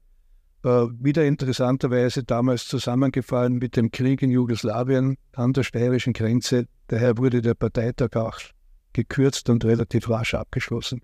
Äh, 0.62 0.69
wieder 0.69 1.25
interessanterweise 1.25 2.23
damals 2.23 2.69
zusammengefallen 2.69 3.55
mit 3.55 3.76
dem 3.76 3.90
Krieg 3.90 4.21
in 4.21 4.31
Jugoslawien 4.31 5.17
an 5.35 5.55
der 5.55 5.62
steirischen 5.62 6.12
Grenze. 6.12 6.67
Daher 6.88 7.17
wurde 7.17 7.40
der 7.40 7.55
Parteitag 7.55 8.14
auch 8.17 8.38
gekürzt 8.93 9.49
und 9.49 9.64
relativ 9.64 10.11
rasch 10.11 10.35
abgeschlossen. 10.35 11.00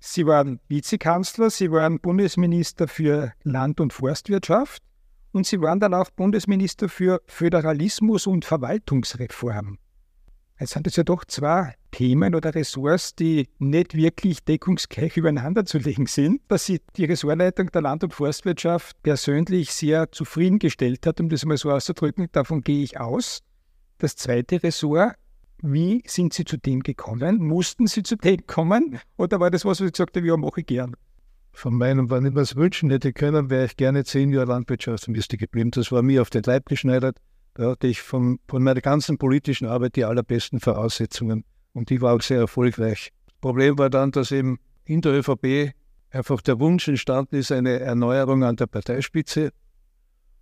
Sie 0.00 0.26
waren 0.26 0.60
Vizekanzler, 0.68 1.48
Sie 1.48 1.70
waren 1.70 2.00
Bundesminister 2.00 2.88
für 2.88 3.32
Land- 3.44 3.80
und 3.80 3.92
Forstwirtschaft 3.92 4.82
und 5.30 5.46
Sie 5.46 5.60
waren 5.62 5.80
dann 5.80 5.94
auch 5.94 6.10
Bundesminister 6.10 6.88
für 6.88 7.22
Föderalismus 7.26 8.26
und 8.26 8.44
Verwaltungsreform. 8.44 9.78
Jetzt 10.62 10.74
sind 10.74 10.86
es 10.86 10.94
ja 10.94 11.02
doch 11.02 11.24
zwei 11.24 11.74
Themen 11.90 12.36
oder 12.36 12.54
Ressorts, 12.54 13.16
die 13.16 13.48
nicht 13.58 13.96
wirklich 13.96 14.44
deckungsgleich 14.44 15.16
übereinander 15.16 15.64
zu 15.64 15.78
legen 15.78 16.06
sind. 16.06 16.40
Dass 16.46 16.66
Sie 16.66 16.80
die 16.96 17.04
Ressortleitung 17.04 17.72
der 17.72 17.82
Land- 17.82 18.04
und 18.04 18.14
Forstwirtschaft 18.14 19.02
persönlich 19.02 19.72
sehr 19.72 20.12
zufriedengestellt 20.12 21.04
hat, 21.04 21.20
um 21.20 21.28
das 21.28 21.44
mal 21.44 21.56
so 21.56 21.72
auszudrücken, 21.72 22.28
davon 22.30 22.60
gehe 22.60 22.84
ich 22.84 23.00
aus. 23.00 23.40
Das 23.98 24.14
zweite 24.14 24.62
Ressort 24.62 25.16
wie 25.64 26.04
sind 26.06 26.32
Sie 26.32 26.44
zu 26.44 26.56
dem 26.56 26.84
gekommen? 26.84 27.38
Mussten 27.38 27.88
Sie 27.88 28.04
zu 28.04 28.16
dem 28.16 28.46
kommen? 28.46 29.00
Oder 29.16 29.40
war 29.40 29.50
das 29.50 29.64
was, 29.64 29.80
was 29.80 29.86
Sie 29.86 29.90
gesagt 29.90 30.16
haben, 30.16 30.24
ja, 30.24 30.36
mache 30.36 30.60
ich 30.60 30.66
gern? 30.66 30.94
Von 31.52 31.74
meinem, 31.74 32.08
wenn 32.08 32.24
ich 32.24 32.34
was 32.36 32.54
wünschen 32.54 32.90
hätte 32.90 33.12
können, 33.12 33.50
wäre 33.50 33.64
ich 33.64 33.76
gerne 33.76 34.04
zehn 34.04 34.32
Jahre 34.32 34.46
Landwirtschaftsminister 34.46 35.36
geblieben. 35.36 35.72
Das 35.72 35.90
war 35.90 36.02
mir 36.02 36.22
auf 36.22 36.30
den 36.30 36.42
Leib 36.44 36.66
geschneidert. 36.66 37.18
Da 37.54 37.70
hatte 37.70 37.86
ich 37.86 38.00
von, 38.00 38.38
von 38.48 38.62
meiner 38.62 38.80
ganzen 38.80 39.18
politischen 39.18 39.66
Arbeit 39.66 39.96
die 39.96 40.04
allerbesten 40.04 40.60
Voraussetzungen. 40.60 41.44
Und 41.72 41.90
die 41.90 42.00
war 42.00 42.14
auch 42.14 42.22
sehr 42.22 42.38
erfolgreich. 42.38 43.12
Das 43.26 43.34
Problem 43.40 43.78
war 43.78 43.90
dann, 43.90 44.10
dass 44.10 44.30
eben 44.30 44.58
in 44.84 45.00
der 45.00 45.12
ÖVP 45.12 45.74
einfach 46.10 46.40
der 46.42 46.60
Wunsch 46.60 46.88
entstanden 46.88 47.36
ist, 47.36 47.52
eine 47.52 47.80
Erneuerung 47.80 48.44
an 48.44 48.56
der 48.56 48.66
Parteispitze. 48.66 49.52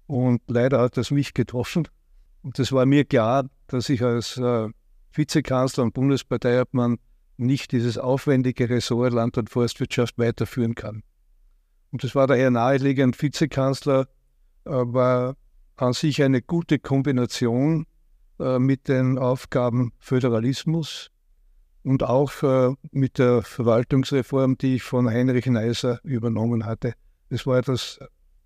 Und 0.07 0.43
leider 0.49 0.81
hat 0.81 0.97
das 0.97 1.11
mich 1.11 1.35
getroffen. 1.35 1.89
Und 2.43 2.59
es 2.59 2.73
war 2.73 2.87
mir 2.87 3.05
klar, 3.05 3.49
dass 3.67 3.89
ich 3.89 4.03
als 4.03 4.37
äh, 4.37 4.69
Vizekanzler 5.13 5.85
und 5.85 5.95
Bundesparteiobmann 5.95 6.99
nicht 7.37 7.73
dieses 7.73 7.99
aufwendige 7.99 8.69
Ressort 8.69 9.13
Land- 9.13 9.39
und 9.39 9.51
Forstwirtschaft 9.51 10.19
weiterführen 10.19 10.75
kann. 10.75 11.03
Und 11.91 12.05
es 12.05 12.15
war 12.15 12.27
daher 12.27 12.51
naheliegend, 12.51 13.21
Vizekanzler 13.21 14.07
äh, 14.65 14.71
war 14.71 15.37
an 15.81 15.93
sich 15.93 16.23
eine 16.23 16.43
gute 16.43 16.79
Kombination 16.79 17.87
äh, 18.39 18.59
mit 18.59 18.89
den 18.89 19.19
Aufgaben 19.19 19.93
Föderalismus 19.99 21.11
und 21.83 22.03
auch 22.03 22.43
äh, 22.43 22.75
mit 22.91 23.19
der 23.19 23.43
Verwaltungsreform, 23.43 24.59
die 24.59 24.77
ich 24.77 24.83
von 24.83 25.09
Heinrich 25.09 25.47
Neiser 25.47 26.01
übernommen 26.05 26.67
hatte. 26.67 26.95
Das 27.31 27.47
war 27.47 27.63
das, 27.63 27.99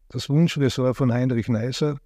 das 0.08 0.28
Wunschressort 0.28 0.96
von 0.96 1.12
Heinrich 1.12 1.48
Neiser, 1.48 1.98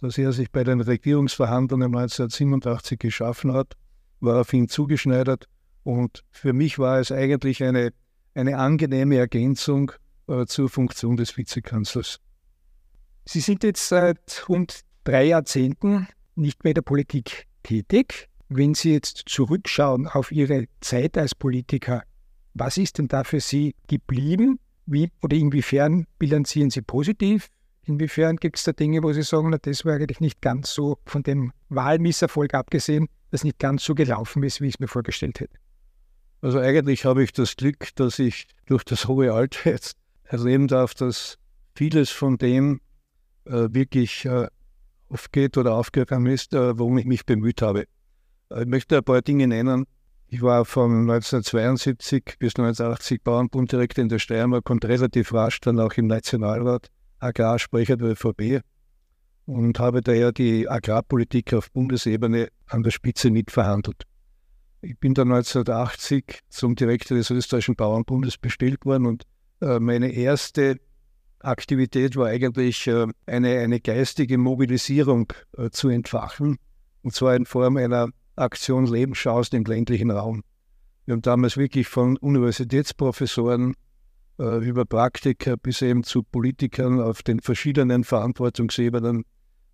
das 0.00 0.18
er 0.18 0.32
sich 0.32 0.50
bei 0.50 0.64
den 0.64 0.80
Regierungsverhandlungen 0.80 1.94
1987 1.94 2.98
geschaffen 2.98 3.52
hat, 3.52 3.74
war 4.20 4.40
auf 4.40 4.52
ihn 4.52 4.68
zugeschneidert. 4.68 5.46
Und 5.84 6.24
für 6.30 6.52
mich 6.52 6.78
war 6.78 6.98
es 6.98 7.12
eigentlich 7.12 7.62
eine, 7.62 7.92
eine 8.34 8.58
angenehme 8.58 9.16
Ergänzung 9.16 9.92
äh, 10.28 10.46
zur 10.46 10.68
Funktion 10.68 11.16
des 11.16 11.36
Vizekanzlers. 11.36 12.18
Sie 13.24 13.40
sind 13.40 13.62
jetzt 13.64 13.88
seit 13.88 14.44
rund 14.48 14.80
drei 15.04 15.24
Jahrzehnten 15.24 16.08
nicht 16.34 16.64
mehr 16.64 16.72
in 16.72 16.74
der 16.74 16.82
Politik 16.82 17.46
tätig. 17.62 18.28
Wenn 18.48 18.74
Sie 18.74 18.92
jetzt 18.92 19.24
zurückschauen 19.26 20.06
auf 20.06 20.32
Ihre 20.32 20.66
Zeit 20.80 21.16
als 21.16 21.34
Politiker, 21.34 22.02
was 22.54 22.76
ist 22.76 22.98
denn 22.98 23.08
da 23.08 23.24
für 23.24 23.40
Sie 23.40 23.74
geblieben? 23.88 24.58
Wie 24.86 25.10
oder 25.22 25.36
inwiefern 25.36 26.06
bilanzieren 26.18 26.70
Sie 26.70 26.82
positiv? 26.82 27.48
Inwiefern 27.84 28.36
gibt 28.36 28.58
es 28.58 28.64
da 28.64 28.72
Dinge, 28.72 29.02
wo 29.02 29.12
Sie 29.12 29.22
sagen, 29.22 29.50
na, 29.50 29.58
das 29.58 29.84
war 29.84 29.94
eigentlich 29.94 30.20
nicht 30.20 30.40
ganz 30.40 30.72
so, 30.72 30.98
von 31.06 31.22
dem 31.22 31.52
Wahlmisserfolg 31.68 32.54
abgesehen, 32.54 33.08
das 33.30 33.44
nicht 33.44 33.58
ganz 33.58 33.84
so 33.84 33.94
gelaufen 33.94 34.42
ist, 34.42 34.60
wie 34.60 34.68
ich 34.68 34.74
es 34.74 34.80
mir 34.80 34.88
vorgestellt 34.88 35.40
hätte? 35.40 35.56
Also 36.42 36.58
eigentlich 36.58 37.04
habe 37.04 37.22
ich 37.22 37.32
das 37.32 37.56
Glück, 37.56 37.94
dass 37.96 38.18
ich 38.18 38.46
durch 38.66 38.84
das 38.84 39.08
hohe 39.08 39.32
Alter 39.32 39.70
jetzt 39.70 39.96
erleben 40.24 40.68
darf, 40.68 40.94
dass 40.94 41.38
vieles 41.74 42.10
von 42.10 42.36
dem 42.36 42.80
wirklich 43.44 44.24
äh, 44.24 44.46
aufgeht 45.08 45.56
oder 45.58 45.74
aufgegangen 45.74 46.32
ist, 46.32 46.54
äh, 46.54 46.78
worum 46.78 46.98
ich 46.98 47.06
mich 47.06 47.26
bemüht 47.26 47.62
habe. 47.62 47.84
Ich 48.54 48.66
möchte 48.66 48.98
ein 48.98 49.04
paar 49.04 49.22
Dinge 49.22 49.46
nennen. 49.46 49.86
Ich 50.28 50.42
war 50.42 50.64
von 50.64 51.10
1972 51.10 52.36
bis 52.38 52.56
1980 52.56 53.22
Bauernbunddirektor 53.22 54.02
in 54.02 54.08
der 54.08 54.18
Steiermark 54.18 54.68
und 54.70 54.84
relativ 54.84 55.32
rasch 55.34 55.60
dann 55.60 55.78
auch 55.78 55.92
im 55.94 56.06
Nationalrat 56.06 56.88
Agrarsprecher 57.18 57.96
der 57.96 58.12
ÖVP 58.12 58.62
und 59.46 59.78
habe 59.78 60.00
daher 60.00 60.32
die 60.32 60.68
Agrarpolitik 60.68 61.52
auf 61.54 61.70
Bundesebene 61.70 62.48
an 62.66 62.82
der 62.82 62.90
Spitze 62.90 63.30
mitverhandelt. 63.30 64.04
Ich 64.80 64.98
bin 64.98 65.14
dann 65.14 65.30
1980 65.30 66.40
zum 66.48 66.74
Direktor 66.74 67.16
des 67.16 67.30
österreichischen 67.30 67.76
Bauernbundes 67.76 68.38
bestellt 68.38 68.84
worden 68.84 69.06
und 69.06 69.24
äh, 69.60 69.78
meine 69.78 70.10
erste 70.10 70.78
Aktivität 71.44 72.16
war 72.16 72.28
eigentlich 72.28 72.86
äh, 72.86 73.06
eine, 73.26 73.58
eine 73.58 73.80
geistige 73.80 74.38
Mobilisierung 74.38 75.32
äh, 75.56 75.70
zu 75.70 75.88
entfachen, 75.88 76.58
und 77.02 77.14
zwar 77.14 77.36
in 77.36 77.46
Form 77.46 77.76
einer 77.76 78.08
Aktion 78.36 78.86
Lebenschancen 78.86 79.58
im 79.58 79.64
ländlichen 79.64 80.10
Raum. 80.10 80.42
Wir 81.04 81.12
haben 81.12 81.22
damals 81.22 81.56
wirklich 81.56 81.88
von 81.88 82.16
Universitätsprofessoren 82.16 83.74
über 84.38 84.86
Praktiker 84.86 85.56
bis 85.58 85.82
eben 85.82 86.04
zu 86.04 86.22
Politikern 86.22 87.00
auf 87.00 87.22
den 87.22 87.40
verschiedenen 87.40 88.02
Verantwortungsebenen 88.02 89.24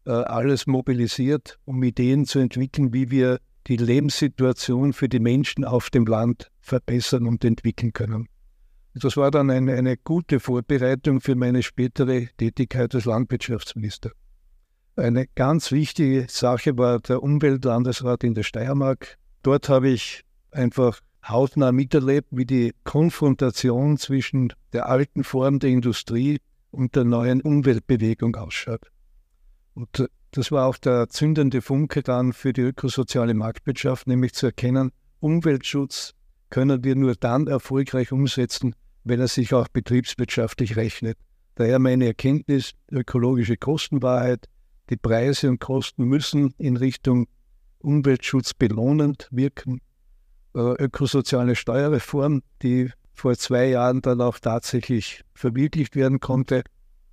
alles 0.04 0.66
mobilisiert, 0.66 1.58
um 1.64 1.82
Ideen 1.82 2.24
zu 2.24 2.40
entwickeln, 2.40 2.92
wie 2.92 3.10
wir 3.10 3.38
die 3.68 3.76
Lebenssituation 3.76 4.92
für 4.92 5.08
die 5.08 5.20
Menschen 5.20 5.64
auf 5.64 5.90
dem 5.90 6.06
Land 6.06 6.50
verbessern 6.60 7.26
und 7.26 7.44
entwickeln 7.44 7.92
können. 7.92 8.28
Das 8.94 9.16
war 9.16 9.30
dann 9.30 9.50
eine, 9.50 9.74
eine 9.74 9.96
gute 9.96 10.40
Vorbereitung 10.40 11.20
für 11.20 11.34
meine 11.34 11.62
spätere 11.62 12.26
Tätigkeit 12.36 12.94
als 12.94 13.04
Landwirtschaftsminister. 13.04 14.10
Eine 14.96 15.26
ganz 15.34 15.70
wichtige 15.70 16.26
Sache 16.28 16.76
war 16.76 16.98
der 16.98 17.22
Umweltlandesrat 17.22 18.24
in 18.24 18.34
der 18.34 18.42
Steiermark. 18.42 19.16
Dort 19.42 19.68
habe 19.68 19.90
ich 19.90 20.24
einfach 20.50 21.00
hautnah 21.28 21.70
miterlebt, 21.70 22.28
wie 22.32 22.46
die 22.46 22.74
Konfrontation 22.84 23.96
zwischen 23.98 24.52
der 24.72 24.88
alten 24.88 25.22
Form 25.22 25.60
der 25.60 25.70
Industrie 25.70 26.38
und 26.70 26.96
der 26.96 27.04
neuen 27.04 27.40
Umweltbewegung 27.40 28.34
ausschaut. 28.36 28.90
Und 29.74 30.08
das 30.32 30.50
war 30.50 30.66
auch 30.66 30.76
der 30.76 31.08
zündende 31.08 31.62
Funke 31.62 32.02
dann 32.02 32.32
für 32.32 32.52
die 32.52 32.62
ökosoziale 32.62 33.34
Marktwirtschaft, 33.34 34.06
nämlich 34.06 34.34
zu 34.34 34.46
erkennen, 34.46 34.90
Umweltschutz 35.20 36.14
können 36.50 36.84
wir 36.84 36.96
nur 36.96 37.14
dann 37.14 37.46
erfolgreich 37.46 38.12
umsetzen, 38.12 38.74
wenn 39.04 39.20
er 39.20 39.28
sich 39.28 39.54
auch 39.54 39.68
betriebswirtschaftlich 39.68 40.76
rechnet. 40.76 41.16
Daher 41.54 41.78
meine 41.78 42.06
Erkenntnis, 42.06 42.72
ökologische 42.90 43.56
Kostenwahrheit, 43.56 44.46
die 44.90 44.96
Preise 44.96 45.48
und 45.48 45.58
Kosten 45.60 46.04
müssen 46.04 46.54
in 46.58 46.76
Richtung 46.76 47.26
Umweltschutz 47.80 48.54
belohnend 48.54 49.28
wirken. 49.30 49.80
Äh, 50.54 50.60
ökosoziale 50.60 51.56
Steuerreform, 51.56 52.42
die 52.62 52.90
vor 53.12 53.36
zwei 53.36 53.66
Jahren 53.66 54.00
dann 54.00 54.20
auch 54.20 54.38
tatsächlich 54.38 55.24
verwirklicht 55.34 55.96
werden 55.96 56.20
konnte. 56.20 56.62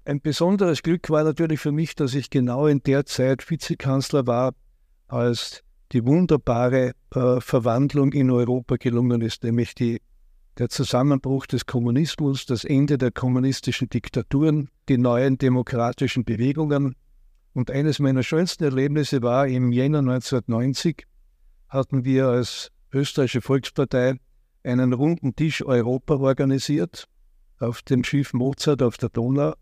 Ein 0.06 0.22
besonderes 0.22 0.84
Glück 0.84 1.10
war 1.10 1.24
natürlich 1.24 1.60
für 1.60 1.72
mich, 1.72 1.96
dass 1.96 2.13
ich 2.13 2.30
genau 2.30 2.68
in 2.68 2.84
der 2.84 3.06
Zeit 3.06 3.50
Vizekanzler 3.50 4.27
war, 4.27 4.54
als 5.08 5.63
die 5.96 6.06
wunderbare 6.06 6.92
äh, 7.16 7.40
Verwandlung 7.40 8.12
in 8.12 8.30
Europa 8.30 8.75
gelungen 8.75 9.22
ist, 9.22 9.46
nämlich 9.46 9.75
die 9.75 10.02
der 10.58 10.68
Zusammenbruch 10.68 11.46
des 11.46 11.66
Kommunismus, 11.66 12.46
das 12.46 12.66
Ende 12.66 12.98
der 12.98 13.12
kommunistischen 13.12 13.88
Diktaturen, 13.88 14.70
die 14.90 14.98
neuen 14.98 15.38
demokratischen 15.38 16.25
Bewegungen. 16.25 16.96
Und 17.54 17.72
eines 17.72 18.00
meiner 18.00 18.24
schönsten 18.24 18.66
Erlebnisse 18.66 19.22
war 19.22 19.48
im 19.48 19.72
Jänner 19.72 20.00
1990 20.00 21.06
hatten 21.70 22.04
wir 22.04 22.28
als 22.28 22.72
österreichische 22.94 23.42
Volkspartei 23.42 24.16
einen 24.64 24.92
runden 24.92 25.36
Tisch 25.36 25.66
Europa 25.66 26.16
organisiert 26.16 27.08
auf 27.60 27.82
dem 27.82 28.04
Schiff 28.04 28.34
Mozart 28.34 28.82
auf 28.82 28.98
der 28.98 29.10
Donau. 29.10 29.54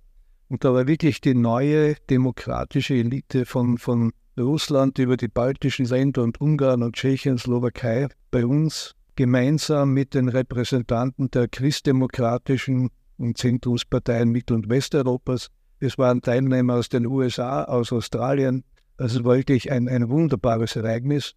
Und 0.49 0.63
da 0.63 0.73
war 0.73 0.87
wirklich 0.87 1.21
die 1.21 1.35
neue 1.35 1.93
demokratische 2.09 2.95
Elite 2.95 3.45
von, 3.45 3.77
von 3.77 4.13
Russland 4.37 4.97
über 4.97 5.17
die 5.17 5.27
baltischen 5.27 5.85
Länder 5.85 6.23
und 6.23 6.41
Ungarn 6.41 6.81
und 6.81 6.95
Tschechien, 6.95 7.37
Slowakei 7.37 8.07
bei 8.31 8.45
uns 8.45 8.95
gemeinsam 9.15 9.93
mit 9.93 10.15
den 10.15 10.27
Repräsentanten 10.27 11.29
der 11.29 11.47
christdemokratischen 11.47 12.89
und 13.17 13.37
Zentrumsparteien 13.37 14.29
Mittel- 14.29 14.55
und 14.55 14.69
Westeuropas. 14.69 15.49
Es 15.79 15.97
waren 15.97 16.21
Teilnehmer 16.21 16.75
aus 16.75 16.89
den 16.89 17.05
USA, 17.05 17.63
aus 17.65 17.91
Australien. 17.91 18.63
Also 18.97 19.23
wirklich 19.23 19.71
ein, 19.71 19.87
ein 19.87 20.09
wunderbares 20.09 20.75
Ereignis. 20.75 21.35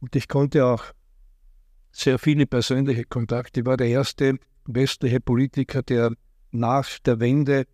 Und 0.00 0.16
ich 0.16 0.28
konnte 0.28 0.66
auch 0.66 0.84
sehr 1.92 2.18
viele 2.18 2.46
persönliche 2.46 3.04
Kontakte. 3.04 3.60
Ich 3.60 3.66
war 3.66 3.76
der 3.76 3.88
erste 3.88 4.38
westliche 4.66 5.20
Politiker, 5.20 5.82
der 5.82 6.12
nach 6.50 6.98
der 7.00 7.20
Wende 7.20 7.66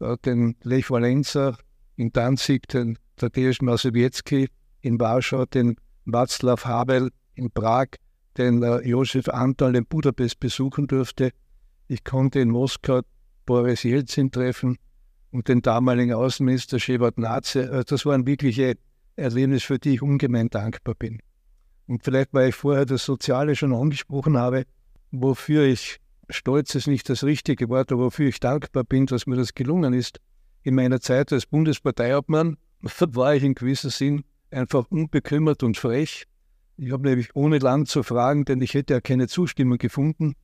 äh, 0.00 0.16
den 0.24 0.56
Lech 0.62 0.90
Walenza 0.90 1.56
in 1.96 2.12
Danzig, 2.12 2.68
den 2.68 2.98
Tadeusz 3.16 3.60
Mazowiecki 3.60 4.48
in 4.80 5.00
Warschau, 5.00 5.46
den 5.46 5.76
Václav 6.06 6.64
Havel 6.64 7.10
in 7.34 7.50
Prag 7.50 7.88
den 8.36 8.62
äh, 8.62 8.80
Josef 8.86 9.28
Antal 9.28 9.74
in 9.74 9.86
Budapest 9.86 10.40
besuchen 10.40 10.86
durfte. 10.86 11.30
Ich 11.88 12.04
konnte 12.04 12.40
in 12.40 12.50
Moskau 12.50 13.00
Boris 13.44 13.82
Jelzin 13.82 14.30
treffen 14.30 14.78
und 15.30 15.48
den 15.48 15.62
damaligen 15.62 16.12
Außenminister 16.12 16.78
Shevardnadze. 16.78 17.70
Äh, 17.70 17.84
das 17.84 18.06
waren 18.06 18.26
wirkliche 18.26 18.76
Erlebnisse, 19.16 19.66
für 19.66 19.78
die 19.78 19.94
ich 19.94 20.02
ungemein 20.02 20.48
dankbar 20.50 20.94
bin. 20.94 21.20
Und 21.86 22.02
vielleicht, 22.02 22.34
weil 22.34 22.50
ich 22.50 22.54
vorher 22.54 22.84
das 22.84 23.04
Soziale 23.04 23.54
schon 23.54 23.72
angesprochen 23.72 24.36
habe, 24.36 24.64
wofür 25.12 25.64
ich 25.64 25.98
stolz 26.28 26.74
ist 26.74 26.88
nicht 26.88 27.08
das 27.08 27.22
richtige 27.22 27.68
Wort, 27.68 27.92
aber 27.92 28.06
wofür 28.06 28.28
ich 28.28 28.40
dankbar 28.40 28.82
bin, 28.82 29.06
dass 29.06 29.26
mir 29.26 29.36
das 29.36 29.54
gelungen 29.54 29.94
ist. 29.94 30.20
In 30.62 30.74
meiner 30.74 31.00
Zeit 31.00 31.32
als 31.32 31.46
Bundesparteiobmann 31.46 32.56
war 32.86 33.34
ich 33.34 33.42
in 33.42 33.54
gewissem 33.54 33.90
Sinn 33.90 34.24
einfach 34.50 34.86
unbekümmert 34.90 35.62
und 35.62 35.76
frech 35.76 36.26
ich 36.78 36.92
habe 36.92 37.08
nämlich 37.08 37.34
ohne 37.34 37.58
Land 37.58 37.88
zu 37.88 38.02
fragen, 38.02 38.44
denn 38.44 38.60
ich 38.60 38.74
hätte 38.74 38.94
ja 38.94 39.00
keine 39.00 39.28
Zustimmung 39.28 39.78
gefunden, 39.78 40.34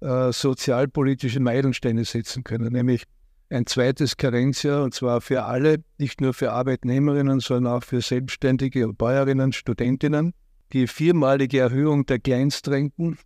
äh, 0.00 0.32
sozialpolitische 0.32 1.40
Meilensteine 1.40 2.04
setzen 2.04 2.44
können, 2.44 2.72
nämlich 2.72 3.04
ein 3.50 3.66
zweites 3.66 4.16
Karenzjahr 4.16 4.82
und 4.84 4.94
zwar 4.94 5.20
für 5.20 5.44
alle, 5.44 5.84
nicht 5.98 6.22
nur 6.22 6.32
für 6.32 6.52
Arbeitnehmerinnen, 6.52 7.40
sondern 7.40 7.74
auch 7.74 7.84
für 7.84 8.00
Selbstständige, 8.00 8.88
Bäuerinnen, 8.88 9.52
Studentinnen, 9.52 10.32
die 10.72 10.86
viermalige 10.86 11.60
Erhöhung 11.60 12.06
der 12.06 12.18
Kleinstrenten 12.18 13.18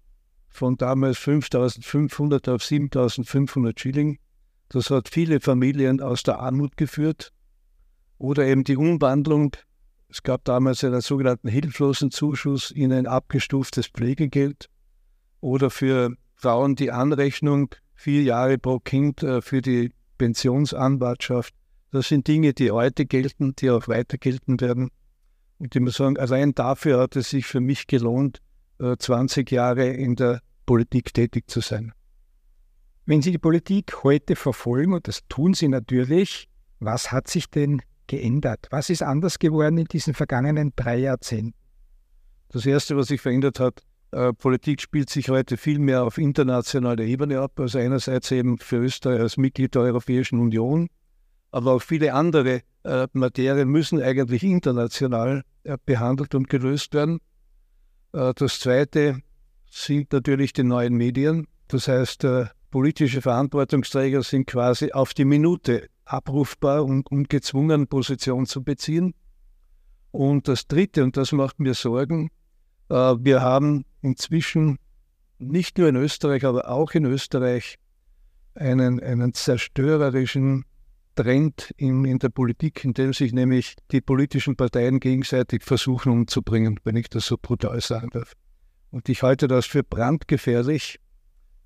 von 0.49 0.77
damals 0.77 1.19
5.500 1.19 2.53
auf 2.53 2.63
7.500 2.63 3.79
Schilling. 3.79 4.19
Das 4.69 4.91
hat 4.91 5.09
viele 5.09 5.39
Familien 5.39 6.01
aus 6.01 6.25
der 6.25 6.41
Armut 6.41 6.77
geführt. 6.77 7.33
Oder 8.19 8.47
eben 8.47 8.65
die 8.65 8.77
Umwandlung. 8.77 9.53
Es 10.09 10.23
gab 10.23 10.45
damals 10.45 10.85
einen 10.85 11.01
sogenannten 11.01 11.49
Hilflosenzuschuss 11.49 12.71
in 12.71 12.93
ein 12.93 13.07
abgestuftes 13.07 13.89
Pflegegeld. 13.89 14.69
Oder 15.41 15.71
für 15.71 16.15
Frauen 16.35 16.77
die 16.77 16.91
Anrechnung 16.91 17.75
vier 17.95 18.23
Jahre 18.23 18.59
pro 18.59 18.79
Kind 18.79 19.23
äh, 19.23 19.43
für 19.43 19.63
die 19.63 19.93
Pensionsanwartschaft. 20.19 21.55
Das 21.91 22.09
sind 22.09 22.27
Dinge, 22.29 22.53
die 22.53 22.71
heute 22.71 23.07
gelten, 23.07 23.55
die 23.57 23.71
auch 23.71 23.89
weiter 23.89 24.19
gelten 24.19 24.61
werden. 24.61 24.91
Und 25.59 25.75
ich 25.75 25.81
muss 25.81 25.97
sagen, 25.97 26.19
allein 26.19 26.55
dafür 26.55 27.01
hat 27.01 27.17
es 27.17 27.31
sich 27.31 27.47
für 27.47 27.61
mich 27.61 27.87
gelohnt, 27.87 28.43
20 28.79 29.51
äh, 29.51 29.55
Jahre 29.55 29.87
in 29.89 30.17
der 30.17 30.41
Politik 30.67 31.15
tätig 31.15 31.51
zu 31.51 31.61
sein. 31.61 31.93
Wenn 33.07 33.23
Sie 33.23 33.31
die 33.31 33.39
Politik 33.39 34.03
heute 34.03 34.37
verfolgen, 34.37 34.93
und 34.93 35.09
das 35.09 35.21
tun 35.29 35.55
Sie 35.55 35.69
natürlich, 35.69 36.49
was 36.81 37.13
hat 37.13 37.29
sich 37.29 37.49
denn 37.51 37.81
geändert? 38.07 38.67
Was 38.71 38.91
ist 38.91 39.03
anders 39.03 39.39
geworden 39.39 39.79
in 39.79 39.87
diesen 39.87 40.15
vergangenen 40.15 40.73
drei 40.77 40.99
Jahrzehnten? 40.99 41.55
Das 42.49 42.65
Erste, 42.65 42.97
was 42.97 43.09
sich 43.09 43.21
verändert 43.21 43.61
hat, 43.61 43.83
äh, 44.13 44.33
Politik 44.33 44.81
spielt 44.81 45.11
sich 45.11 45.29
heute 45.29 45.57
viel 45.57 45.79
mehr 45.79 46.05
auf 46.05 46.19
internationaler 46.19 47.05
Ebene 47.05 47.41
ab. 47.41 47.59
Also 47.59 47.79
einerseits 47.79 48.31
eben 48.31 48.59
für 48.59 48.77
Österreich 48.77 49.21
als 49.21 49.37
Mitglied 49.37 49.75
der 49.75 49.83
Europäischen 49.83 50.39
Union, 50.39 50.89
aber 51.51 51.73
auch 51.73 51.83
viele 51.83 52.15
andere 52.15 52.63
äh, 52.85 53.09
Materien 53.13 53.69
müssen 53.69 54.01
eigentlich 54.01 54.43
international 54.43 55.43
äh, 55.65 55.77
behandelt 55.85 56.35
und 56.35 56.49
gelöst 56.49 56.95
werden. 56.95 57.21
Äh, 58.13 58.33
das 58.35 58.61
Zweite 58.61 59.21
sind 59.71 60.13
natürlich 60.13 60.53
die 60.53 60.63
neuen 60.63 60.95
Medien. 60.95 61.49
Das 61.69 61.89
heißt, 61.89 62.25
äh, 62.25 62.47
politische 62.71 63.23
Verantwortungsträger 63.23 64.23
sind 64.23 64.47
quasi 64.47 64.93
auf 64.93 65.15
die 65.15 65.25
Minute 65.25 65.89
abrufbar 66.07 66.85
und, 66.85 67.11
und 67.11 67.29
gezwungen, 67.29 67.89
Position 67.89 68.47
zu 68.47 68.63
beziehen. 68.63 69.15
Und 70.13 70.49
das 70.49 70.67
Dritte, 70.67 71.05
und 71.05 71.17
das 71.17 71.33
macht 71.33 71.61
mir 71.61 71.75
Sorgen, 71.75 72.31
äh, 72.89 72.95
wir 72.95 73.43
haben 73.43 73.85
inzwischen 74.01 74.79
nicht 75.39 75.77
nur 75.77 75.89
in 75.89 75.97
Österreich, 75.97 76.45
aber 76.45 76.71
auch 76.71 76.93
in 76.93 77.05
Österreich 77.05 77.77
einen, 78.55 79.03
einen 79.03 79.35
zerstörerischen 79.35 80.65
Trend 81.15 81.75
in, 81.77 82.05
in 82.05 82.19
der 82.19 82.29
Politik, 82.29 82.85
in 82.85 82.95
dem 82.95 83.13
sich 83.13 83.33
nämlich 83.33 83.75
die 83.91 84.01
politischen 84.01 84.57
Parteien 84.57 85.01
gegenseitig 85.01 85.63
versuchen 85.63 86.13
umzubringen, 86.13 86.79
wenn 86.85 86.97
ich 86.97 87.09
das 87.09 87.27
so 87.27 87.37
brutal 87.41 87.81
sagen 87.81 88.11
darf. 88.11 88.33
Und 88.91 89.09
ich 89.09 89.23
halte 89.23 89.49
das 89.49 89.67
für 89.67 89.83
brandgefährlich, 89.83 91.01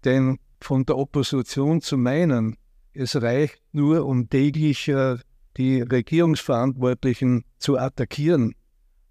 denn 0.05 0.39
von 0.61 0.87
der 0.87 0.99
Opposition 0.99 1.81
zu 1.81 1.97
meinen, 1.97 2.57
es 2.95 3.21
reicht 3.21 3.61
nur, 3.73 4.07
um 4.07 4.29
täglich 4.29 4.89
äh, 4.89 5.17
die 5.57 5.83
Regierungsverantwortlichen 5.83 7.45
zu 7.59 7.79
attackieren 7.79 8.55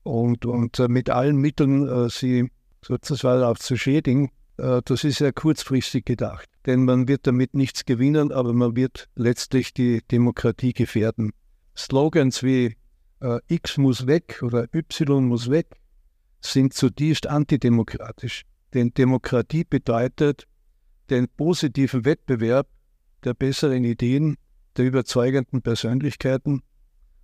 und, 0.04 0.46
und 0.46 0.80
äh, 0.80 0.88
mit 0.88 1.10
allen 1.10 1.38
Mitteln 1.38 1.88
äh, 1.88 2.10
sie 2.10 2.50
sozusagen 2.82 3.44
auch 3.44 3.58
zu 3.58 3.78
schädigen, 3.78 4.32
äh, 4.58 4.82
das 4.84 5.04
ist 5.04 5.20
ja 5.20 5.32
kurzfristig 5.32 6.06
gedacht. 6.06 6.50
Denn 6.66 6.86
man 6.86 7.08
wird 7.08 7.28
damit 7.28 7.54
nichts 7.54 7.86
gewinnen, 7.86 8.32
aber 8.32 8.54
man 8.54 8.76
wird 8.76 9.08
letztlich 9.16 9.74
die 9.74 10.02
Demokratie 10.12 10.74
gefährden. 10.74 11.32
Slogans 11.76 12.44
wie 12.44 12.76
äh, 13.22 13.40
X 13.48 13.78
muss 13.78 14.08
weg 14.08 14.42
oder 14.44 14.68
Y 14.74 15.26
muss 15.26 15.50
weg 15.50 15.68
sind 16.42 16.74
zutiefst 16.74 17.28
antidemokratisch. 17.28 18.44
Denn 18.74 18.94
Demokratie 18.94 19.66
bedeutet 19.66 20.46
den 21.10 21.28
positiven 21.28 22.06
Wettbewerb 22.06 22.68
der 23.24 23.34
besseren 23.34 23.84
Ideen, 23.84 24.38
der 24.78 24.86
überzeugenden 24.86 25.62
Persönlichkeiten. 25.62 26.62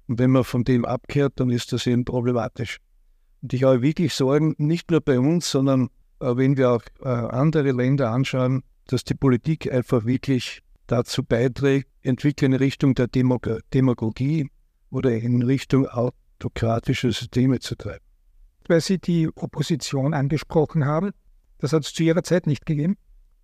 Und 0.07 0.19
wenn 0.19 0.31
man 0.31 0.43
von 0.43 0.63
dem 0.63 0.85
abkehrt, 0.85 1.33
dann 1.39 1.49
ist 1.49 1.73
das 1.73 1.87
eben 1.87 2.05
problematisch. 2.05 2.79
Und 3.41 3.53
ich 3.53 3.63
habe 3.63 3.81
wirklich 3.81 4.13
Sorgen, 4.13 4.55
nicht 4.57 4.91
nur 4.91 5.01
bei 5.01 5.19
uns, 5.19 5.49
sondern 5.49 5.89
äh, 6.19 6.35
wenn 6.35 6.57
wir 6.57 6.71
auch 6.71 6.83
äh, 7.01 7.07
andere 7.07 7.71
Länder 7.71 8.11
anschauen, 8.11 8.63
dass 8.87 9.03
die 9.03 9.15
Politik 9.15 9.71
einfach 9.71 10.05
wirklich 10.05 10.61
dazu 10.87 11.23
beiträgt, 11.23 11.89
entwickeln 12.01 12.53
in 12.53 12.57
Richtung 12.59 12.93
der 12.93 13.07
Demog 13.07 13.49
Demagogie 13.73 14.49
oder 14.91 15.11
in 15.11 15.41
Richtung 15.41 15.87
autokratischer 15.87 17.11
Systeme 17.11 17.59
zu 17.59 17.75
treiben. 17.75 18.03
Weil 18.67 18.81
Sie 18.81 18.97
die 18.99 19.29
Opposition 19.35 20.13
angesprochen 20.13 20.85
haben, 20.85 21.11
das 21.59 21.73
hat 21.73 21.85
es 21.85 21.93
zu 21.93 22.03
Ihrer 22.03 22.23
Zeit 22.23 22.47
nicht 22.47 22.65
gegeben? 22.65 22.97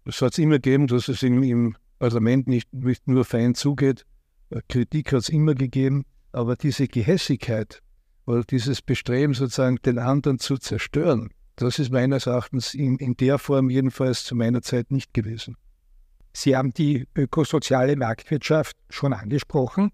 Es 0.05 0.21
hat 0.21 0.33
es 0.33 0.39
immer 0.39 0.55
gegeben, 0.55 0.87
dass 0.87 1.07
es 1.07 1.23
im, 1.23 1.43
im 1.43 1.75
Parlament 2.01 2.47
nicht, 2.47 2.73
nicht 2.73 3.07
nur 3.07 3.25
fein 3.25 3.53
zugeht. 3.53 4.07
Äh, 4.49 4.61
Kritik 4.67 5.13
hat 5.13 5.19
es 5.19 5.29
immer 5.29 5.53
gegeben, 5.53 6.03
aber 6.31 6.55
diese 6.55 6.87
Gehässigkeit 6.87 7.83
oder 8.25 8.43
dieses 8.43 8.81
Bestreben, 8.81 9.35
sozusagen 9.35 9.77
den 9.85 9.99
anderen 9.99 10.39
zu 10.39 10.57
zerstören, 10.57 11.29
das 11.57 11.77
ist 11.77 11.91
meines 11.91 12.25
Erachtens 12.25 12.73
in, 12.73 12.97
in 12.97 13.15
der 13.17 13.37
Form 13.37 13.69
jedenfalls 13.69 14.23
zu 14.23 14.33
meiner 14.33 14.63
Zeit 14.63 14.89
nicht 14.89 15.13
gewesen. 15.13 15.57
Sie 16.33 16.57
haben 16.57 16.73
die 16.73 17.07
ökosoziale 17.15 17.95
Marktwirtschaft 17.95 18.75
schon 18.89 19.13
angesprochen, 19.13 19.91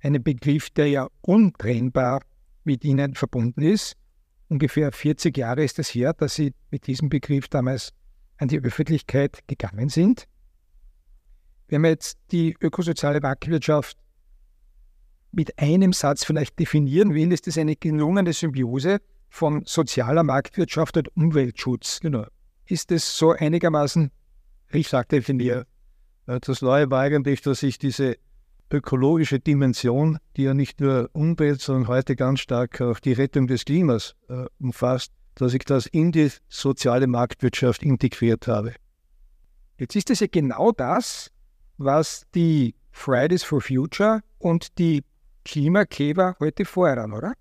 einen 0.00 0.22
Begriff, 0.22 0.70
der 0.70 0.88
ja 0.88 1.08
untrennbar 1.20 2.22
mit 2.64 2.84
Ihnen 2.84 3.14
verbunden 3.14 3.60
ist. 3.60 3.96
Ungefähr 4.48 4.92
40 4.92 5.36
Jahre 5.36 5.62
ist 5.62 5.78
es 5.78 5.94
her, 5.94 6.14
dass 6.14 6.36
Sie 6.36 6.54
mit 6.70 6.86
diesem 6.86 7.10
Begriff 7.10 7.48
damals 7.48 7.92
an 8.38 8.48
die 8.48 8.60
Öffentlichkeit 8.60 9.40
gegangen 9.46 9.90
sind. 9.90 10.26
Wenn 11.68 11.82
wir 11.82 11.90
jetzt 11.90 12.18
die 12.30 12.56
ökosoziale 12.60 13.20
Marktwirtschaft 13.20 13.96
mit 15.32 15.58
einem 15.58 15.92
Satz 15.92 16.24
vielleicht 16.24 16.58
definieren 16.58 17.14
will, 17.14 17.32
ist 17.32 17.48
es 17.48 17.58
eine 17.58 17.76
gelungene 17.76 18.32
Symbiose 18.32 18.98
von 19.28 19.62
sozialer 19.64 20.22
Marktwirtschaft 20.22 20.96
und 20.96 21.16
Umweltschutz. 21.16 22.00
Genau. 22.00 22.26
Ist 22.66 22.92
es 22.92 23.18
so 23.18 23.32
einigermaßen 23.32 24.10
richtig 24.72 25.08
definiert? 25.08 25.66
Das 26.26 26.62
Neue 26.62 26.90
war 26.90 27.00
eigentlich, 27.00 27.42
dass 27.42 27.62
ich 27.62 27.78
diese 27.78 28.16
ökologische 28.70 29.40
Dimension, 29.40 30.18
die 30.36 30.44
ja 30.44 30.54
nicht 30.54 30.80
nur 30.80 31.10
Umwelt, 31.12 31.60
sondern 31.60 31.88
heute 31.88 32.16
ganz 32.16 32.40
stark 32.40 32.80
auch 32.80 32.98
die 32.98 33.12
Rettung 33.12 33.46
des 33.46 33.64
Klimas 33.64 34.14
äh, 34.28 34.46
umfasst, 34.58 35.12
dass 35.34 35.52
ich 35.52 35.64
das 35.64 35.86
in 35.86 36.12
die 36.12 36.30
soziale 36.48 37.06
Marktwirtschaft 37.06 37.82
integriert 37.82 38.48
habe. 38.48 38.74
Jetzt 39.78 39.96
ist 39.96 40.10
es 40.10 40.20
ja 40.20 40.28
genau 40.30 40.72
das, 40.72 41.30
was 41.78 42.24
die 42.34 42.74
Fridays 42.92 43.42
for 43.42 43.60
Future 43.60 44.20
und 44.38 44.78
die 44.78 45.02
Klimakleber 45.44 46.36
heute 46.40 46.64
fordern, 46.64 47.12
oder? 47.12 47.34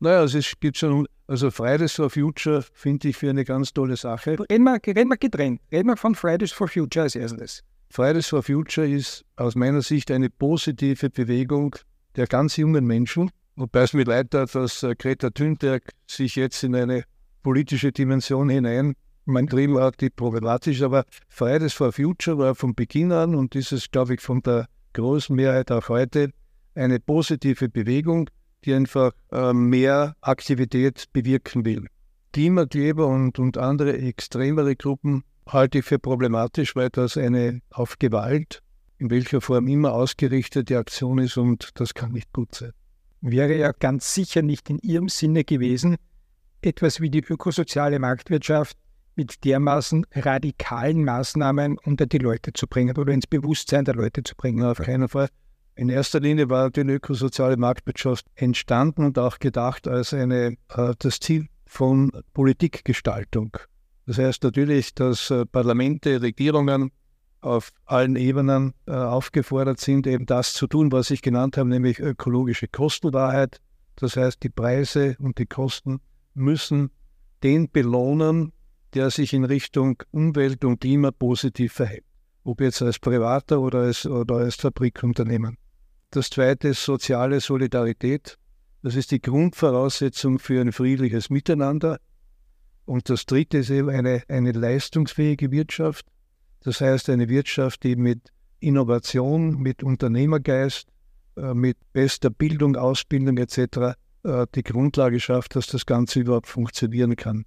Naja, 0.00 0.20
also 0.20 0.38
es 0.38 0.52
gibt 0.60 0.78
schon 0.78 1.06
also 1.28 1.50
Fridays 1.50 1.92
for 1.92 2.08
Future 2.08 2.64
finde 2.72 3.08
ich 3.08 3.16
für 3.18 3.28
eine 3.28 3.44
ganz 3.44 3.74
tolle 3.74 3.96
Sache. 3.96 4.38
Reden 4.50 4.64
wir, 4.64 4.80
reden 4.86 5.10
wir 5.10 5.18
getrennt. 5.18 5.60
Reden 5.70 5.88
wir 5.88 5.96
von 5.98 6.14
Fridays 6.14 6.52
for 6.52 6.68
Future 6.68 7.02
als 7.02 7.14
erstes. 7.16 7.62
Fridays 7.90 8.28
for 8.28 8.42
Future 8.42 8.88
ist 8.88 9.26
aus 9.36 9.54
meiner 9.54 9.82
Sicht 9.82 10.10
eine 10.10 10.30
positive 10.30 11.10
Bewegung 11.10 11.76
der 12.16 12.26
ganz 12.26 12.56
jungen 12.56 12.86
Menschen. 12.86 13.30
Wobei 13.56 13.82
es 13.82 13.92
mir 13.92 14.04
leid 14.04 14.34
hat, 14.34 14.54
dass 14.54 14.82
äh, 14.82 14.94
Greta 14.94 15.28
Thunberg 15.28 15.90
sich 16.06 16.36
jetzt 16.36 16.62
in 16.62 16.74
eine 16.74 17.04
politische 17.42 17.92
Dimension 17.92 18.48
hinein 18.48 18.94
mein 19.28 19.46
Trieben 19.46 19.78
hat, 19.78 20.00
die 20.00 20.10
problematisch, 20.10 20.82
aber 20.82 21.04
Fridays 21.28 21.74
for 21.74 21.92
Future 21.92 22.38
war 22.38 22.54
von 22.54 22.74
Beginn 22.74 23.12
an 23.12 23.34
und 23.34 23.54
ist 23.54 23.72
es, 23.72 23.90
glaube 23.90 24.14
ich, 24.14 24.20
von 24.20 24.42
der 24.42 24.66
großen 24.94 25.36
Mehrheit 25.36 25.70
auch 25.70 25.88
heute 25.88 26.30
eine 26.74 26.98
positive 26.98 27.68
Bewegung, 27.68 28.30
die 28.64 28.74
einfach 28.74 29.12
äh, 29.30 29.52
mehr 29.52 30.16
Aktivität 30.20 31.04
bewirken 31.12 31.64
will. 31.64 31.86
Klimakleber 32.32 33.06
und, 33.06 33.38
und 33.38 33.58
andere 33.58 33.96
extremere 33.98 34.76
Gruppen 34.76 35.24
halte 35.46 35.78
ich 35.78 35.84
für 35.84 35.98
problematisch, 35.98 36.76
weil 36.76 36.90
das 36.90 37.16
eine 37.16 37.60
auf 37.70 37.98
Gewalt, 37.98 38.62
in 38.98 39.10
welcher 39.10 39.40
Form 39.40 39.68
immer 39.68 39.92
ausgerichtete 39.92 40.78
Aktion 40.78 41.18
ist 41.18 41.36
und 41.36 41.70
das 41.74 41.94
kann 41.94 42.12
nicht 42.12 42.32
gut 42.32 42.54
sein. 42.54 42.72
Wäre 43.20 43.56
ja 43.56 43.72
ganz 43.72 44.14
sicher 44.14 44.42
nicht 44.42 44.70
in 44.70 44.78
Ihrem 44.78 45.08
Sinne 45.08 45.44
gewesen, 45.44 45.96
etwas 46.62 47.00
wie 47.00 47.10
die 47.10 47.24
ökosoziale 47.24 47.98
Marktwirtschaft 47.98 48.76
mit 49.18 49.44
dermaßen 49.44 50.06
radikalen 50.14 51.04
Maßnahmen 51.04 51.76
unter 51.84 52.06
die 52.06 52.18
Leute 52.18 52.52
zu 52.52 52.66
bringen 52.66 52.96
oder 52.96 53.12
ins 53.12 53.26
Bewusstsein 53.26 53.84
der 53.84 53.96
Leute 53.96 54.22
zu 54.22 54.34
bringen. 54.36 54.64
Auf 54.64 54.78
keinen 54.78 55.08
Fall. 55.08 55.28
In 55.74 55.88
erster 55.88 56.20
Linie 56.20 56.48
war 56.48 56.70
die 56.70 56.80
ökosoziale 56.80 57.56
Marktwirtschaft 57.56 58.26
entstanden 58.36 59.04
und 59.04 59.18
auch 59.18 59.38
gedacht 59.38 59.86
als 59.86 60.14
eine, 60.14 60.56
äh, 60.70 60.94
das 60.98 61.20
Ziel 61.20 61.48
von 61.66 62.10
Politikgestaltung. 62.32 63.56
Das 64.06 64.18
heißt 64.18 64.42
natürlich, 64.44 64.94
dass 64.94 65.30
äh, 65.30 65.44
Parlamente, 65.44 66.22
Regierungen 66.22 66.90
auf 67.40 67.70
allen 67.84 68.16
Ebenen 68.16 68.72
äh, 68.86 68.92
aufgefordert 68.92 69.80
sind, 69.80 70.06
eben 70.06 70.26
das 70.26 70.52
zu 70.54 70.66
tun, 70.66 70.90
was 70.92 71.10
ich 71.10 71.22
genannt 71.22 71.56
habe, 71.56 71.68
nämlich 71.68 71.98
ökologische 71.98 72.68
Kostenwahrheit. 72.68 73.60
Das 73.96 74.16
heißt, 74.16 74.42
die 74.44 74.48
Preise 74.48 75.16
und 75.18 75.38
die 75.38 75.46
Kosten 75.46 76.00
müssen 76.34 76.90
den 77.42 77.70
belohnen, 77.70 78.52
der 78.94 79.10
sich 79.10 79.32
in 79.32 79.44
Richtung 79.44 80.02
Umwelt 80.10 80.64
und 80.64 80.80
Klima 80.80 81.10
positiv 81.10 81.72
verhält, 81.72 82.04
ob 82.44 82.60
jetzt 82.60 82.82
als 82.82 82.98
Privater 82.98 83.60
oder 83.60 83.80
als, 83.80 84.06
oder 84.06 84.36
als 84.36 84.56
Fabrikunternehmen. 84.56 85.56
Das 86.10 86.30
zweite 86.30 86.68
ist 86.68 86.84
soziale 86.84 87.40
Solidarität. 87.40 88.38
Das 88.82 88.94
ist 88.94 89.10
die 89.10 89.20
Grundvoraussetzung 89.20 90.38
für 90.38 90.60
ein 90.60 90.72
friedliches 90.72 91.28
Miteinander. 91.28 91.98
Und 92.86 93.10
das 93.10 93.26
dritte 93.26 93.58
ist 93.58 93.70
eben 93.70 93.90
eine, 93.90 94.22
eine 94.28 94.52
leistungsfähige 94.52 95.50
Wirtschaft. 95.50 96.06
Das 96.60 96.80
heißt, 96.80 97.10
eine 97.10 97.28
Wirtschaft, 97.28 97.82
die 97.82 97.96
mit 97.96 98.32
Innovation, 98.60 99.58
mit 99.58 99.82
Unternehmergeist, 99.82 100.88
äh, 101.36 101.54
mit 101.54 101.76
bester 101.92 102.30
Bildung, 102.30 102.76
Ausbildung 102.76 103.36
etc. 103.36 103.94
Äh, 104.24 104.46
die 104.54 104.62
Grundlage 104.62 105.20
schafft, 105.20 105.56
dass 105.56 105.66
das 105.66 105.86
Ganze 105.86 106.20
überhaupt 106.20 106.48
funktionieren 106.48 107.16
kann. 107.16 107.44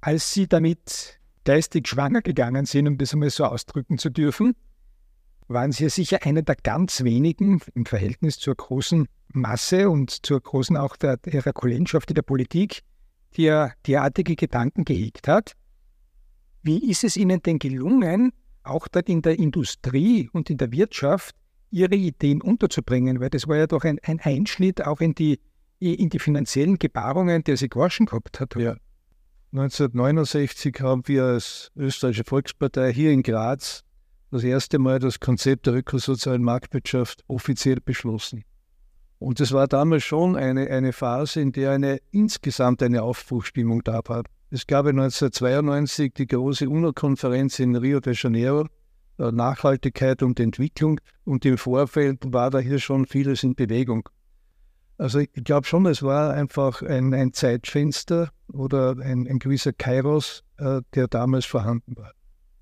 Als 0.00 0.32
Sie 0.32 0.48
damit 0.48 1.20
geistig 1.44 1.88
schwanger 1.88 2.22
gegangen 2.22 2.64
sind, 2.64 2.86
um 2.86 2.96
das 2.96 3.12
einmal 3.12 3.30
so 3.30 3.44
ausdrücken 3.44 3.98
zu 3.98 4.10
dürfen, 4.10 4.54
waren 5.48 5.72
Sie 5.72 5.88
sicher 5.90 6.24
einer 6.24 6.42
der 6.42 6.56
ganz 6.56 7.04
wenigen 7.04 7.60
im 7.74 7.84
Verhältnis 7.84 8.38
zur 8.38 8.54
großen 8.54 9.08
Masse 9.32 9.90
und 9.90 10.24
zur 10.24 10.40
großen 10.40 10.76
auch 10.76 10.96
der, 10.96 11.18
ihrer 11.26 11.52
Kollegenschaft 11.52 12.10
in 12.10 12.14
der 12.14 12.22
Politik, 12.22 12.80
die 13.36 13.44
ja 13.44 13.72
derartige 13.86 14.36
Gedanken 14.36 14.84
gehegt 14.84 15.28
hat. 15.28 15.52
Wie 16.62 16.90
ist 16.90 17.04
es 17.04 17.16
Ihnen 17.16 17.42
denn 17.42 17.58
gelungen, 17.58 18.32
auch 18.62 18.88
dort 18.88 19.08
in 19.08 19.22
der 19.22 19.38
Industrie 19.38 20.28
und 20.32 20.50
in 20.50 20.58
der 20.58 20.72
Wirtschaft 20.72 21.34
Ihre 21.70 21.94
Ideen 21.94 22.40
unterzubringen? 22.40 23.20
Weil 23.20 23.30
das 23.30 23.48
war 23.48 23.56
ja 23.56 23.66
doch 23.66 23.84
ein, 23.84 23.98
ein 24.02 24.20
Einschnitt 24.20 24.86
auch 24.86 25.00
in 25.00 25.14
die, 25.14 25.40
in 25.78 26.10
die 26.10 26.18
finanziellen 26.18 26.78
Gebarungen, 26.78 27.44
der 27.44 27.56
Sie 27.56 27.68
gewaschen 27.68 28.06
gehabt 28.06 28.40
hat. 28.40 28.54
Ja. 28.56 28.76
1969 29.52 30.76
haben 30.80 31.02
wir 31.06 31.24
als 31.24 31.72
Österreichische 31.74 32.22
Volkspartei 32.24 32.92
hier 32.92 33.10
in 33.10 33.24
Graz 33.24 33.82
das 34.30 34.44
erste 34.44 34.78
Mal 34.78 35.00
das 35.00 35.18
Konzept 35.18 35.66
der 35.66 35.74
ökosozialen 35.74 36.44
Marktwirtschaft 36.44 37.24
offiziell 37.26 37.80
beschlossen. 37.84 38.44
Und 39.18 39.40
es 39.40 39.50
war 39.50 39.66
damals 39.66 40.04
schon 40.04 40.36
eine, 40.36 40.70
eine 40.70 40.92
Phase, 40.92 41.40
in 41.40 41.50
der 41.50 41.72
eine 41.72 41.98
insgesamt 42.12 42.80
eine 42.80 43.02
Aufbruchstimmung 43.02 43.82
da 43.82 44.00
war. 44.06 44.22
Es 44.50 44.68
gab 44.68 44.86
1992 44.86 46.14
die 46.14 46.28
große 46.28 46.68
UNO-Konferenz 46.68 47.58
in 47.58 47.74
Rio 47.74 47.98
de 47.98 48.14
Janeiro, 48.16 48.68
äh, 49.18 49.32
Nachhaltigkeit 49.32 50.22
und 50.22 50.38
Entwicklung, 50.38 51.00
und 51.24 51.44
im 51.44 51.58
Vorfeld 51.58 52.32
war 52.32 52.50
da 52.50 52.60
hier 52.60 52.78
schon 52.78 53.04
vieles 53.04 53.42
in 53.42 53.56
Bewegung. 53.56 54.08
Also 55.00 55.20
ich 55.20 55.32
glaube 55.32 55.66
schon, 55.66 55.86
es 55.86 56.02
war 56.02 56.34
einfach 56.34 56.82
ein, 56.82 57.14
ein 57.14 57.32
Zeitfenster 57.32 58.28
oder 58.52 58.98
ein, 58.98 59.26
ein 59.26 59.38
gewisser 59.38 59.72
Kairos, 59.72 60.44
äh, 60.58 60.82
der 60.94 61.08
damals 61.08 61.46
vorhanden 61.46 61.96
war. 61.96 62.12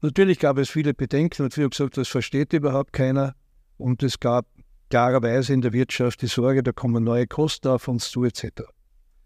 Natürlich 0.03 0.39
gab 0.39 0.57
es 0.57 0.71
viele 0.71 0.95
Bedenken 0.95 1.43
und 1.43 1.53
viele 1.53 1.69
gesagt, 1.69 1.97
das 1.97 2.07
versteht 2.07 2.53
überhaupt 2.53 2.93
keiner. 2.93 3.35
Und 3.77 4.05
es 4.05 4.21
gab 4.21 4.47
klarerweise 4.89 5.53
in 5.53 5.63
der 5.63 5.73
Wirtschaft 5.73 6.23
die 6.23 6.29
Sorge, 6.29 6.63
da 6.63 6.71
kommen 6.71 7.03
neue 7.03 7.27
Kosten 7.27 7.67
auf 7.67 7.89
uns 7.89 8.09
zu 8.09 8.23
etc. 8.23 8.63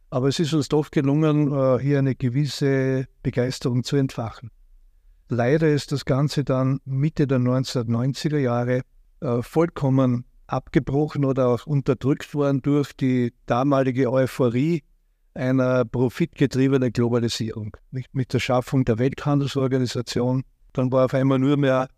Aber 0.08 0.28
es 0.28 0.38
ist 0.38 0.54
uns 0.54 0.70
doch 0.70 0.90
gelungen, 0.90 1.52
äh, 1.52 1.80
hier 1.80 1.98
eine 1.98 2.14
gewisse 2.14 3.08
Begeisterung 3.22 3.84
zu 3.84 3.96
entfachen. 3.96 4.50
Leider 5.28 5.68
ist 5.68 5.92
das 5.92 6.06
Ganze 6.06 6.44
dann 6.44 6.80
Mitte 6.86 7.26
der 7.26 7.40
1990er 7.40 8.38
Jahre 8.38 8.80
äh, 9.20 9.42
vollkommen 9.42 10.24
abgebrochen 10.52 11.24
oder 11.24 11.48
auch 11.48 11.66
unterdrückt 11.66 12.34
worden 12.34 12.60
durch 12.62 12.92
die 12.92 13.32
damalige 13.46 14.12
Euphorie 14.12 14.82
einer 15.34 15.84
profitgetriebenen 15.84 16.92
Globalisierung. 16.92 17.76
Mit 18.12 18.32
der 18.32 18.38
Schaffung 18.38 18.84
der 18.84 18.98
Welthandelsorganisation. 18.98 20.44
Dann 20.74 20.92
war 20.92 21.06
auf 21.06 21.14
einmal 21.14 21.38
nur 21.38 21.56
mehr 21.56 21.88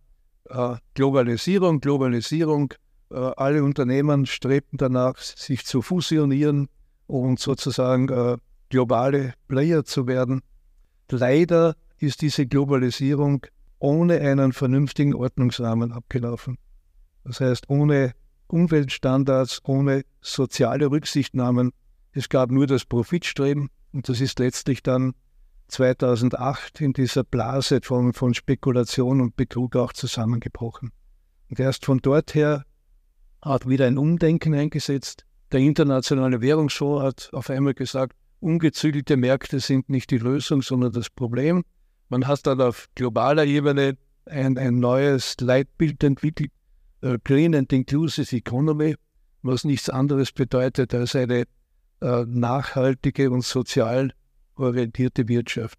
äh, 0.49 0.77
Globalisierung, 0.95 1.81
Globalisierung, 1.81 2.75
äh, 3.11 3.17
alle 3.17 3.65
Unternehmen 3.65 4.27
strebten 4.27 4.79
danach, 4.79 5.19
sich 5.19 5.65
zu 5.65 5.83
fusionieren 5.83 6.69
und 7.07 7.41
sozusagen 7.41 8.09
äh, 8.09 8.37
globale 8.69 9.35
Player 9.49 9.85
zu 9.85 10.07
werden. 10.07 10.43
Leider 11.11 11.75
ist 11.99 12.23
diese 12.23 12.47
Globalisierung 12.47 13.47
ohne 13.79 14.21
einen 14.21 14.53
vernünftigen 14.53 15.15
Ordnungsrahmen 15.15 15.93
abgelaufen. 15.93 16.59
Das 17.25 17.41
heißt, 17.41 17.69
ohne 17.69 18.15
Umweltstandards, 18.49 19.61
ohne 19.65 20.05
soziale 20.21 20.91
Rücksichtnahmen. 20.91 21.73
Es 22.13 22.29
gab 22.29 22.51
nur 22.51 22.67
das 22.67 22.85
Profitstreben 22.85 23.71
und 23.93 24.09
das 24.09 24.21
ist 24.21 24.39
letztlich 24.39 24.83
dann 24.83 25.15
2008 25.69 26.81
in 26.81 26.93
dieser 26.93 27.25
Blase 27.25 27.81
von, 27.83 28.13
von 28.13 28.35
Spekulation 28.35 29.21
und 29.21 29.37
Betrug 29.37 29.77
auch 29.77 29.93
zusammengebrochen. 29.93 30.93
Und 31.49 31.61
erst 31.61 31.85
von 31.85 31.99
dort 31.99 32.35
her 32.35 32.65
hat 33.43 33.69
wieder 33.69 33.87
ein 33.87 33.99
Umdenken 33.99 34.55
eingesetzt. 34.55 35.25
Der 35.53 35.61
internationale 35.61 36.41
Währungsfonds 36.41 37.03
hat 37.03 37.31
auf 37.33 37.51
einmal 37.51 37.75
gesagt, 37.75 38.17
ungezügelte 38.41 39.17
Märkte 39.17 39.61
sind 39.61 39.89
nicht 39.89 40.11
die 40.11 40.19
Lösung, 40.19 40.63
sondern 40.63 40.93
das 40.93 41.11
Problem. 41.11 41.65
Man 42.09 42.27
hat 42.27 42.47
dann 42.47 42.61
auf 42.61 42.89
globaler 42.95 43.45
Ebene 43.45 43.97
ein, 44.27 44.59
ein 44.59 44.79
neues 44.79 45.37
Leitbild 45.41 46.03
entwickelt, 46.03 46.51
Green 47.23 47.55
and 47.55 47.73
Inclusive 47.73 48.35
Economy, 48.35 48.97
was 49.43 49.65
nichts 49.65 49.91
anderes 49.91 50.33
bedeutet 50.33 50.95
als 50.95 51.15
eine 51.15 51.45
äh, 52.01 52.25
nachhaltige 52.27 53.31
und 53.31 53.45
sozial 53.45 54.13
orientierte 54.57 55.29
Wirtschaft. 55.29 55.79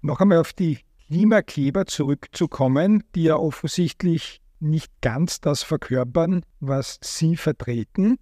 Noch 0.00 0.20
einmal 0.20 0.38
auf 0.38 0.52
die 0.52 0.78
Klimakleber 1.08 1.86
zurückzukommen, 1.86 3.04
die 3.14 3.24
ja 3.24 3.36
offensichtlich 3.36 4.40
nicht 4.58 4.90
ganz 5.02 5.40
das 5.40 5.62
verkörpern, 5.62 6.42
was 6.60 6.98
Sie 7.02 7.36
vertreten. 7.36 8.18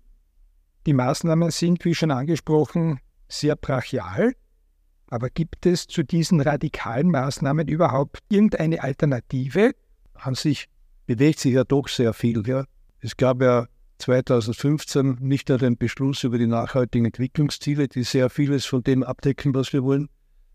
Die 0.86 0.92
Maßnahmen 0.92 1.50
sind, 1.50 1.84
wie 1.84 1.94
schon 1.94 2.10
angesprochen, 2.10 3.00
sehr 3.28 3.56
brachial. 3.56 4.34
Aber 5.08 5.30
gibt 5.30 5.66
es 5.66 5.86
zu 5.86 6.02
diesen 6.02 6.40
radikalen 6.40 7.10
Maßnahmen 7.10 7.68
überhaupt 7.68 8.18
irgendeine 8.28 8.82
Alternative? 8.82 9.74
An 10.14 10.34
sich 10.34 10.68
bewegt 11.06 11.38
sich 11.38 11.54
ja 11.54 11.64
doch 11.64 11.88
sehr 11.88 12.12
viel. 12.12 12.46
Ja. 12.46 12.64
Es 13.00 13.16
gab 13.16 13.42
ja 13.42 13.66
2015 13.98 15.18
nicht 15.20 15.48
nur 15.48 15.58
den 15.58 15.76
Beschluss 15.76 16.24
über 16.24 16.38
die 16.38 16.46
nachhaltigen 16.46 17.06
Entwicklungsziele, 17.06 17.88
die 17.88 18.02
sehr 18.02 18.30
vieles 18.30 18.66
von 18.66 18.82
dem 18.82 19.02
abdecken, 19.02 19.54
was 19.54 19.72
wir 19.72 19.82
wollen. 19.82 20.08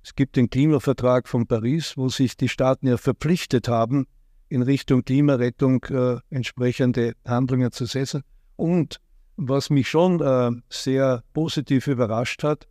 Es 0.04 0.16
gibt 0.16 0.36
den 0.36 0.50
Klimavertrag 0.50 1.28
von 1.28 1.46
Paris, 1.46 1.98
wo 1.98 2.10
sich 2.10 2.38
die 2.38 2.50
Staaten 2.50 2.88
ja 2.88 2.98
verpflichtet 2.98 3.68
haben, 3.68 4.08
in 4.48 4.62
Richtung 4.62 5.04
Klimarettung 5.04 5.84
äh, 5.86 6.18
entsprechende 6.30 7.14
Handlungen 7.26 7.72
zu 7.72 7.86
setzen. 7.86 8.24
Und 8.56 9.00
was 9.36 9.70
mich 9.70 9.90
schon 9.90 10.22
äh, 10.22 10.52
sehr 10.70 11.24
positiv 11.34 11.88
überrascht 11.88 12.44
hat, 12.44 12.68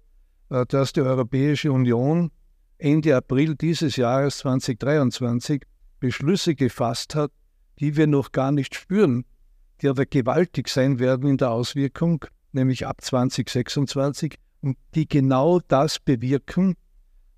äh, 0.50 0.66
dass 0.66 0.92
die 0.92 1.00
Europäische 1.00 1.72
Union 1.72 2.30
Ende 2.78 3.16
April 3.16 3.54
dieses 3.54 3.96
Jahres 3.96 4.38
2023 4.38 5.62
Beschlüsse 6.00 6.54
gefasst 6.54 7.14
hat, 7.14 7.32
die 7.80 7.96
wir 7.96 8.06
noch 8.06 8.32
gar 8.32 8.52
nicht 8.52 8.74
spüren, 8.74 9.24
die 9.80 9.88
aber 9.88 10.06
gewaltig 10.06 10.68
sein 10.68 10.98
werden 10.98 11.28
in 11.28 11.36
der 11.36 11.50
Auswirkung, 11.50 12.24
nämlich 12.52 12.86
ab 12.86 13.00
2026, 13.00 14.36
und 14.60 14.76
die 14.94 15.08
genau 15.08 15.60
das 15.68 15.98
bewirken, 16.00 16.74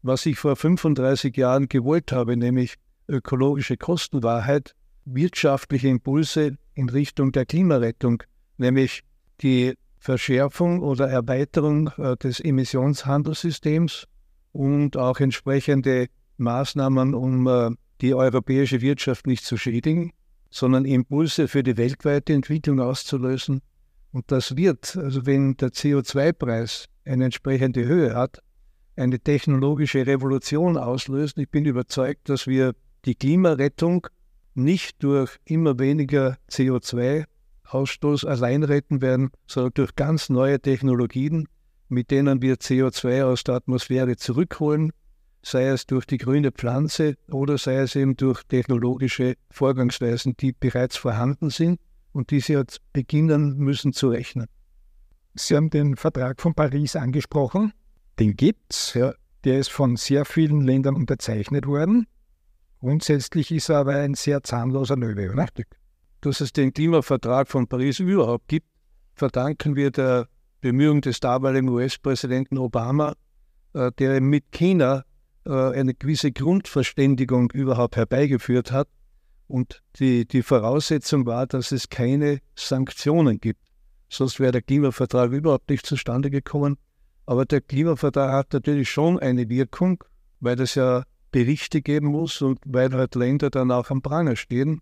was 0.02 0.24
ich 0.24 0.38
vor 0.38 0.56
35 0.56 1.36
Jahren 1.36 1.68
gewollt 1.68 2.12
habe, 2.12 2.36
nämlich 2.36 2.76
ökologische 3.08 3.76
Kostenwahrheit, 3.76 4.74
wirtschaftliche 5.04 5.88
Impulse 5.88 6.56
in 6.74 6.88
Richtung 6.88 7.32
der 7.32 7.44
Klimarettung, 7.44 8.22
nämlich 8.56 9.02
die 9.42 9.74
Verschärfung 9.98 10.80
oder 10.80 11.08
Erweiterung 11.08 11.90
äh, 11.98 12.16
des 12.16 12.40
Emissionshandelssystems 12.40 14.06
und 14.52 14.96
auch 14.96 15.20
entsprechende 15.20 16.06
Maßnahmen, 16.38 17.14
um 17.14 17.46
äh, 17.46 17.70
die 18.00 18.14
europäische 18.14 18.80
Wirtschaft 18.80 19.26
nicht 19.26 19.44
zu 19.44 19.58
schädigen, 19.58 20.12
sondern 20.50 20.84
Impulse 20.84 21.48
für 21.48 21.62
die 21.62 21.76
weltweite 21.76 22.32
Entwicklung 22.32 22.80
auszulösen. 22.80 23.62
Und 24.12 24.30
das 24.32 24.56
wird, 24.56 24.96
also 24.96 25.24
wenn 25.26 25.56
der 25.56 25.70
CO2-Preis 25.70 26.86
eine 27.04 27.26
entsprechende 27.26 27.86
Höhe 27.86 28.14
hat, 28.14 28.42
eine 28.96 29.18
technologische 29.18 30.06
Revolution 30.06 30.76
auslösen. 30.76 31.40
Ich 31.40 31.48
bin 31.48 31.64
überzeugt, 31.64 32.28
dass 32.28 32.46
wir 32.46 32.74
die 33.04 33.14
Klimarettung 33.14 34.06
nicht 34.54 35.02
durch 35.02 35.38
immer 35.44 35.78
weniger 35.78 36.36
CO2-Ausstoß 36.50 38.26
allein 38.26 38.62
retten 38.62 39.00
werden, 39.00 39.30
sondern 39.46 39.72
durch 39.74 39.94
ganz 39.94 40.28
neue 40.28 40.60
Technologien, 40.60 41.48
mit 41.88 42.10
denen 42.10 42.42
wir 42.42 42.56
CO2 42.56 43.24
aus 43.24 43.44
der 43.44 43.54
Atmosphäre 43.56 44.16
zurückholen, 44.16 44.92
sei 45.42 45.68
es 45.68 45.86
durch 45.86 46.06
die 46.06 46.18
grüne 46.18 46.52
Pflanze 46.52 47.16
oder 47.30 47.58
sei 47.58 47.76
es 47.76 47.96
eben 47.96 48.16
durch 48.16 48.42
technologische 48.44 49.36
Vorgangsweisen, 49.50 50.36
die 50.38 50.52
bereits 50.52 50.96
vorhanden 50.96 51.50
sind 51.50 51.80
und 52.12 52.30
die 52.30 52.40
Sie 52.40 52.54
jetzt 52.54 52.80
beginnen 52.92 53.56
müssen 53.56 53.92
zu 53.92 54.08
rechnen. 54.08 54.46
Sie 55.34 55.56
haben 55.56 55.70
den 55.70 55.96
Vertrag 55.96 56.40
von 56.40 56.54
Paris 56.54 56.96
angesprochen. 56.96 57.72
Den 58.18 58.36
gibt's. 58.36 58.94
Ja, 58.94 59.14
Der 59.44 59.58
ist 59.58 59.70
von 59.70 59.96
sehr 59.96 60.24
vielen 60.24 60.62
Ländern 60.62 60.96
unterzeichnet 60.96 61.66
worden. 61.66 62.06
Grundsätzlich 62.80 63.50
ist 63.50 63.68
er 63.68 63.78
aber 63.78 63.94
ein 63.96 64.14
sehr 64.14 64.42
zahnloser 64.42 64.96
Löwe, 64.96 65.30
oder? 65.30 65.46
Dass 66.20 66.40
es 66.40 66.52
den 66.52 66.72
Klimavertrag 66.72 67.48
von 67.48 67.66
Paris 67.66 68.00
überhaupt 68.00 68.48
gibt, 68.48 68.66
verdanken 69.14 69.76
wir 69.76 69.90
der 69.90 70.28
Bemühung 70.60 71.00
des 71.00 71.20
damaligen 71.20 71.68
US-Präsidenten 71.68 72.58
Obama, 72.58 73.14
äh, 73.72 73.90
der 73.98 74.20
mit 74.20 74.50
China 74.52 75.04
eine 75.44 75.94
gewisse 75.94 76.32
Grundverständigung 76.32 77.50
überhaupt 77.52 77.96
herbeigeführt 77.96 78.72
hat. 78.72 78.88
Und 79.48 79.82
die, 79.96 80.26
die 80.26 80.42
Voraussetzung 80.42 81.26
war, 81.26 81.46
dass 81.46 81.72
es 81.72 81.88
keine 81.88 82.40
Sanktionen 82.54 83.40
gibt. 83.40 83.60
Sonst 84.08 84.38
wäre 84.38 84.52
der 84.52 84.62
Klimavertrag 84.62 85.32
überhaupt 85.32 85.70
nicht 85.70 85.86
zustande 85.86 86.30
gekommen. 86.30 86.76
Aber 87.26 87.44
der 87.44 87.60
Klimavertrag 87.60 88.32
hat 88.32 88.52
natürlich 88.52 88.90
schon 88.90 89.18
eine 89.18 89.48
Wirkung, 89.48 90.02
weil 90.40 90.60
es 90.60 90.74
ja 90.74 91.04
Berichte 91.30 91.80
geben 91.80 92.08
muss 92.08 92.42
und 92.42 92.58
weil 92.64 92.92
halt 92.92 93.14
Länder 93.14 93.50
dann 93.50 93.70
auch 93.70 93.90
am 93.90 94.02
Pranger 94.02 94.36
stehen. 94.36 94.80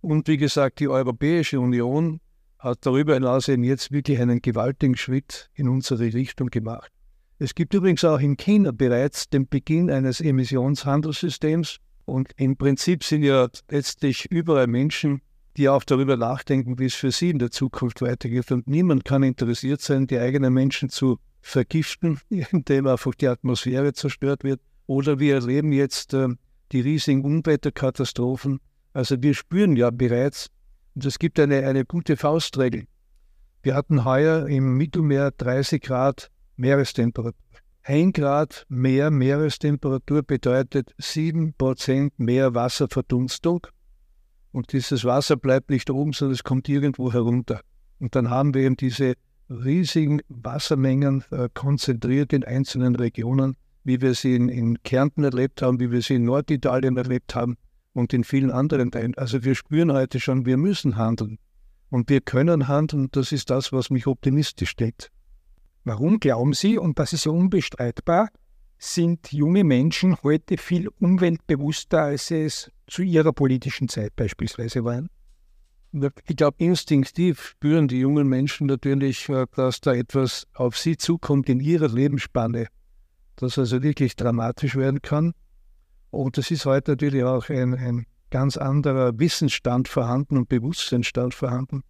Und 0.00 0.28
wie 0.28 0.36
gesagt, 0.38 0.80
die 0.80 0.88
Europäische 0.88 1.60
Union 1.60 2.20
hat 2.58 2.78
darüber 2.86 3.14
hinaus 3.14 3.48
eben 3.48 3.64
jetzt 3.64 3.92
wirklich 3.92 4.20
einen 4.20 4.40
gewaltigen 4.40 4.96
Schritt 4.96 5.50
in 5.54 5.68
unsere 5.68 6.12
Richtung 6.12 6.48
gemacht. 6.48 6.90
Es 7.38 7.54
gibt 7.54 7.74
übrigens 7.74 8.04
auch 8.04 8.20
in 8.20 8.36
China 8.36 8.70
bereits 8.70 9.28
den 9.28 9.48
Beginn 9.48 9.90
eines 9.90 10.20
Emissionshandelssystems 10.20 11.78
und 12.04 12.30
im 12.36 12.56
Prinzip 12.56 13.02
sind 13.02 13.24
ja 13.24 13.48
letztlich 13.68 14.30
überall 14.30 14.68
Menschen, 14.68 15.20
die 15.56 15.68
auch 15.68 15.84
darüber 15.84 16.16
nachdenken, 16.16 16.78
wie 16.78 16.86
es 16.86 16.94
für 16.94 17.10
sie 17.10 17.30
in 17.30 17.38
der 17.38 17.50
Zukunft 17.50 18.02
weitergeht. 18.02 18.50
Und 18.52 18.66
niemand 18.68 19.04
kann 19.04 19.22
interessiert 19.22 19.80
sein, 19.80 20.06
die 20.06 20.18
eigenen 20.18 20.52
Menschen 20.52 20.90
zu 20.90 21.18
vergiften, 21.40 22.20
indem 22.28 22.86
einfach 22.86 23.14
die 23.14 23.28
Atmosphäre 23.28 23.92
zerstört 23.92 24.44
wird. 24.44 24.60
Oder 24.86 25.18
wir 25.18 25.34
erleben 25.36 25.72
jetzt 25.72 26.14
äh, 26.14 26.28
die 26.72 26.80
riesigen 26.80 27.24
Unwetterkatastrophen. 27.24 28.60
Also 28.92 29.22
wir 29.22 29.34
spüren 29.34 29.76
ja 29.76 29.90
bereits, 29.90 30.50
und 30.94 31.04
es 31.04 31.18
gibt 31.18 31.40
eine, 31.40 31.66
eine 31.66 31.84
gute 31.84 32.16
Faustregel. 32.16 32.86
Wir 33.62 33.74
hatten 33.74 34.04
heuer 34.04 34.46
im 34.46 34.76
Mittelmeer 34.76 35.30
30 35.32 35.82
Grad 35.82 36.30
Meerestemperatur. 36.56 37.38
Ein 37.82 38.12
Grad 38.12 38.64
mehr 38.68 39.10
Meerestemperatur 39.10 40.22
bedeutet 40.22 40.94
7% 40.98 42.12
mehr 42.16 42.54
Wasserverdunstung. 42.54 43.66
Und 44.52 44.72
dieses 44.72 45.04
Wasser 45.04 45.36
bleibt 45.36 45.68
nicht 45.68 45.90
oben, 45.90 46.12
sondern 46.12 46.34
es 46.34 46.44
kommt 46.44 46.68
irgendwo 46.68 47.12
herunter. 47.12 47.60
Und 47.98 48.14
dann 48.14 48.30
haben 48.30 48.54
wir 48.54 48.62
eben 48.62 48.76
diese 48.76 49.14
riesigen 49.50 50.20
Wassermengen 50.28 51.24
äh, 51.30 51.48
konzentriert 51.52 52.32
in 52.32 52.44
einzelnen 52.44 52.96
Regionen, 52.96 53.56
wie 53.84 54.00
wir 54.00 54.14
sie 54.14 54.34
in, 54.34 54.48
in 54.48 54.82
Kärnten 54.82 55.24
erlebt 55.24 55.60
haben, 55.60 55.78
wie 55.78 55.90
wir 55.90 56.00
sie 56.00 56.14
in 56.14 56.24
Norditalien 56.24 56.96
erlebt 56.96 57.34
haben 57.34 57.56
und 57.92 58.14
in 58.14 58.24
vielen 58.24 58.50
anderen 58.50 58.90
Teilen. 58.90 59.14
Also 59.16 59.44
wir 59.44 59.54
spüren 59.54 59.92
heute 59.92 60.20
schon, 60.20 60.46
wir 60.46 60.56
müssen 60.56 60.96
handeln. 60.96 61.38
Und 61.90 62.08
wir 62.08 62.20
können 62.20 62.66
handeln. 62.66 63.08
Das 63.12 63.30
ist 63.30 63.50
das, 63.50 63.72
was 63.72 63.90
mich 63.90 64.06
optimistisch 64.06 64.70
stellt. 64.70 65.10
Warum 65.84 66.18
glauben 66.18 66.54
Sie, 66.54 66.78
und 66.78 66.98
das 66.98 67.12
ist 67.12 67.26
ja 67.26 67.32
unbestreitbar, 67.32 68.28
sind 68.78 69.32
junge 69.32 69.64
Menschen 69.64 70.16
heute 70.22 70.56
viel 70.56 70.88
umweltbewusster, 71.00 72.02
als 72.02 72.28
sie 72.28 72.44
es 72.44 72.70
zu 72.86 73.02
ihrer 73.02 73.32
politischen 73.32 73.88
Zeit 73.88 74.16
beispielsweise 74.16 74.84
waren? 74.84 75.08
Ich 76.26 76.36
glaube, 76.36 76.56
instinktiv 76.58 77.40
spüren 77.40 77.86
die 77.86 78.00
jungen 78.00 78.26
Menschen 78.28 78.66
natürlich, 78.66 79.28
äh, 79.28 79.46
dass 79.54 79.80
da 79.80 79.94
etwas 79.94 80.46
auf 80.54 80.76
sie 80.76 80.96
zukommt 80.96 81.48
in 81.48 81.60
ihrer 81.60 81.88
Lebensspanne, 81.88 82.66
das 83.36 83.58
also 83.58 83.82
wirklich 83.82 84.16
dramatisch 84.16 84.74
werden 84.74 85.02
kann. 85.02 85.34
Und 86.10 86.36
es 86.38 86.50
ist 86.50 86.66
heute 86.66 86.92
natürlich 86.92 87.22
auch 87.22 87.48
ein, 87.48 87.74
ein 87.74 88.06
ganz 88.30 88.56
anderer 88.56 89.16
Wissensstand 89.18 89.86
vorhanden 89.86 90.36
und 90.36 90.48
Bewusstseinsstand 90.48 91.32
vorhanden. 91.34 91.82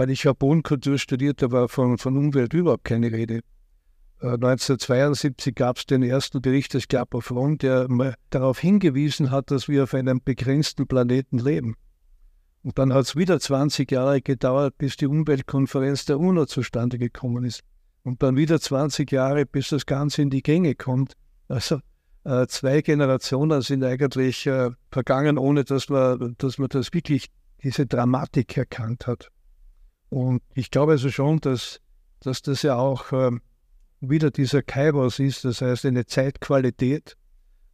Weil 0.00 0.08
ich 0.08 0.24
habe 0.24 0.38
Bodenkultur 0.38 0.96
studiert, 0.96 1.42
war 1.52 1.68
von, 1.68 1.98
von 1.98 2.16
Umwelt 2.16 2.54
überhaupt 2.54 2.84
keine 2.84 3.12
Rede. 3.12 3.40
Äh, 4.22 4.28
1972 4.28 5.54
gab 5.54 5.76
es 5.76 5.84
den 5.84 6.02
ersten 6.02 6.40
Bericht 6.40 6.72
des 6.72 6.86
of 7.12 7.30
Rome, 7.30 7.58
der 7.58 7.86
darauf 8.30 8.58
hingewiesen 8.60 9.30
hat, 9.30 9.50
dass 9.50 9.68
wir 9.68 9.82
auf 9.82 9.92
einem 9.92 10.22
begrenzten 10.24 10.86
Planeten 10.86 11.36
leben. 11.36 11.76
Und 12.62 12.78
dann 12.78 12.94
hat 12.94 13.04
es 13.04 13.14
wieder 13.14 13.38
20 13.38 13.90
Jahre 13.90 14.22
gedauert, 14.22 14.78
bis 14.78 14.96
die 14.96 15.06
Umweltkonferenz 15.06 16.06
der 16.06 16.18
UNO 16.18 16.46
zustande 16.46 16.96
gekommen 16.96 17.44
ist. 17.44 17.60
Und 18.02 18.22
dann 18.22 18.36
wieder 18.36 18.58
20 18.58 19.12
Jahre, 19.12 19.44
bis 19.44 19.68
das 19.68 19.84
Ganze 19.84 20.22
in 20.22 20.30
die 20.30 20.42
Gänge 20.42 20.76
kommt. 20.76 21.12
Also 21.46 21.80
äh, 22.24 22.46
zwei 22.46 22.80
Generationen 22.80 23.60
sind 23.60 23.84
eigentlich 23.84 24.46
äh, 24.46 24.70
vergangen, 24.90 25.36
ohne 25.36 25.64
dass 25.64 25.90
man, 25.90 26.36
dass 26.38 26.56
man 26.56 26.70
das 26.70 26.90
wirklich, 26.94 27.26
diese 27.62 27.84
Dramatik 27.84 28.56
erkannt 28.56 29.06
hat. 29.06 29.30
Und 30.10 30.42
ich 30.54 30.70
glaube 30.70 30.92
also 30.92 31.10
schon, 31.10 31.40
dass, 31.40 31.80
dass 32.20 32.42
das 32.42 32.62
ja 32.62 32.76
auch 32.76 33.12
äh, 33.12 33.30
wieder 34.00 34.30
dieser 34.30 34.62
Kairos 34.62 35.18
ist, 35.18 35.44
das 35.44 35.62
heißt 35.62 35.86
eine 35.86 36.04
Zeitqualität, 36.04 37.16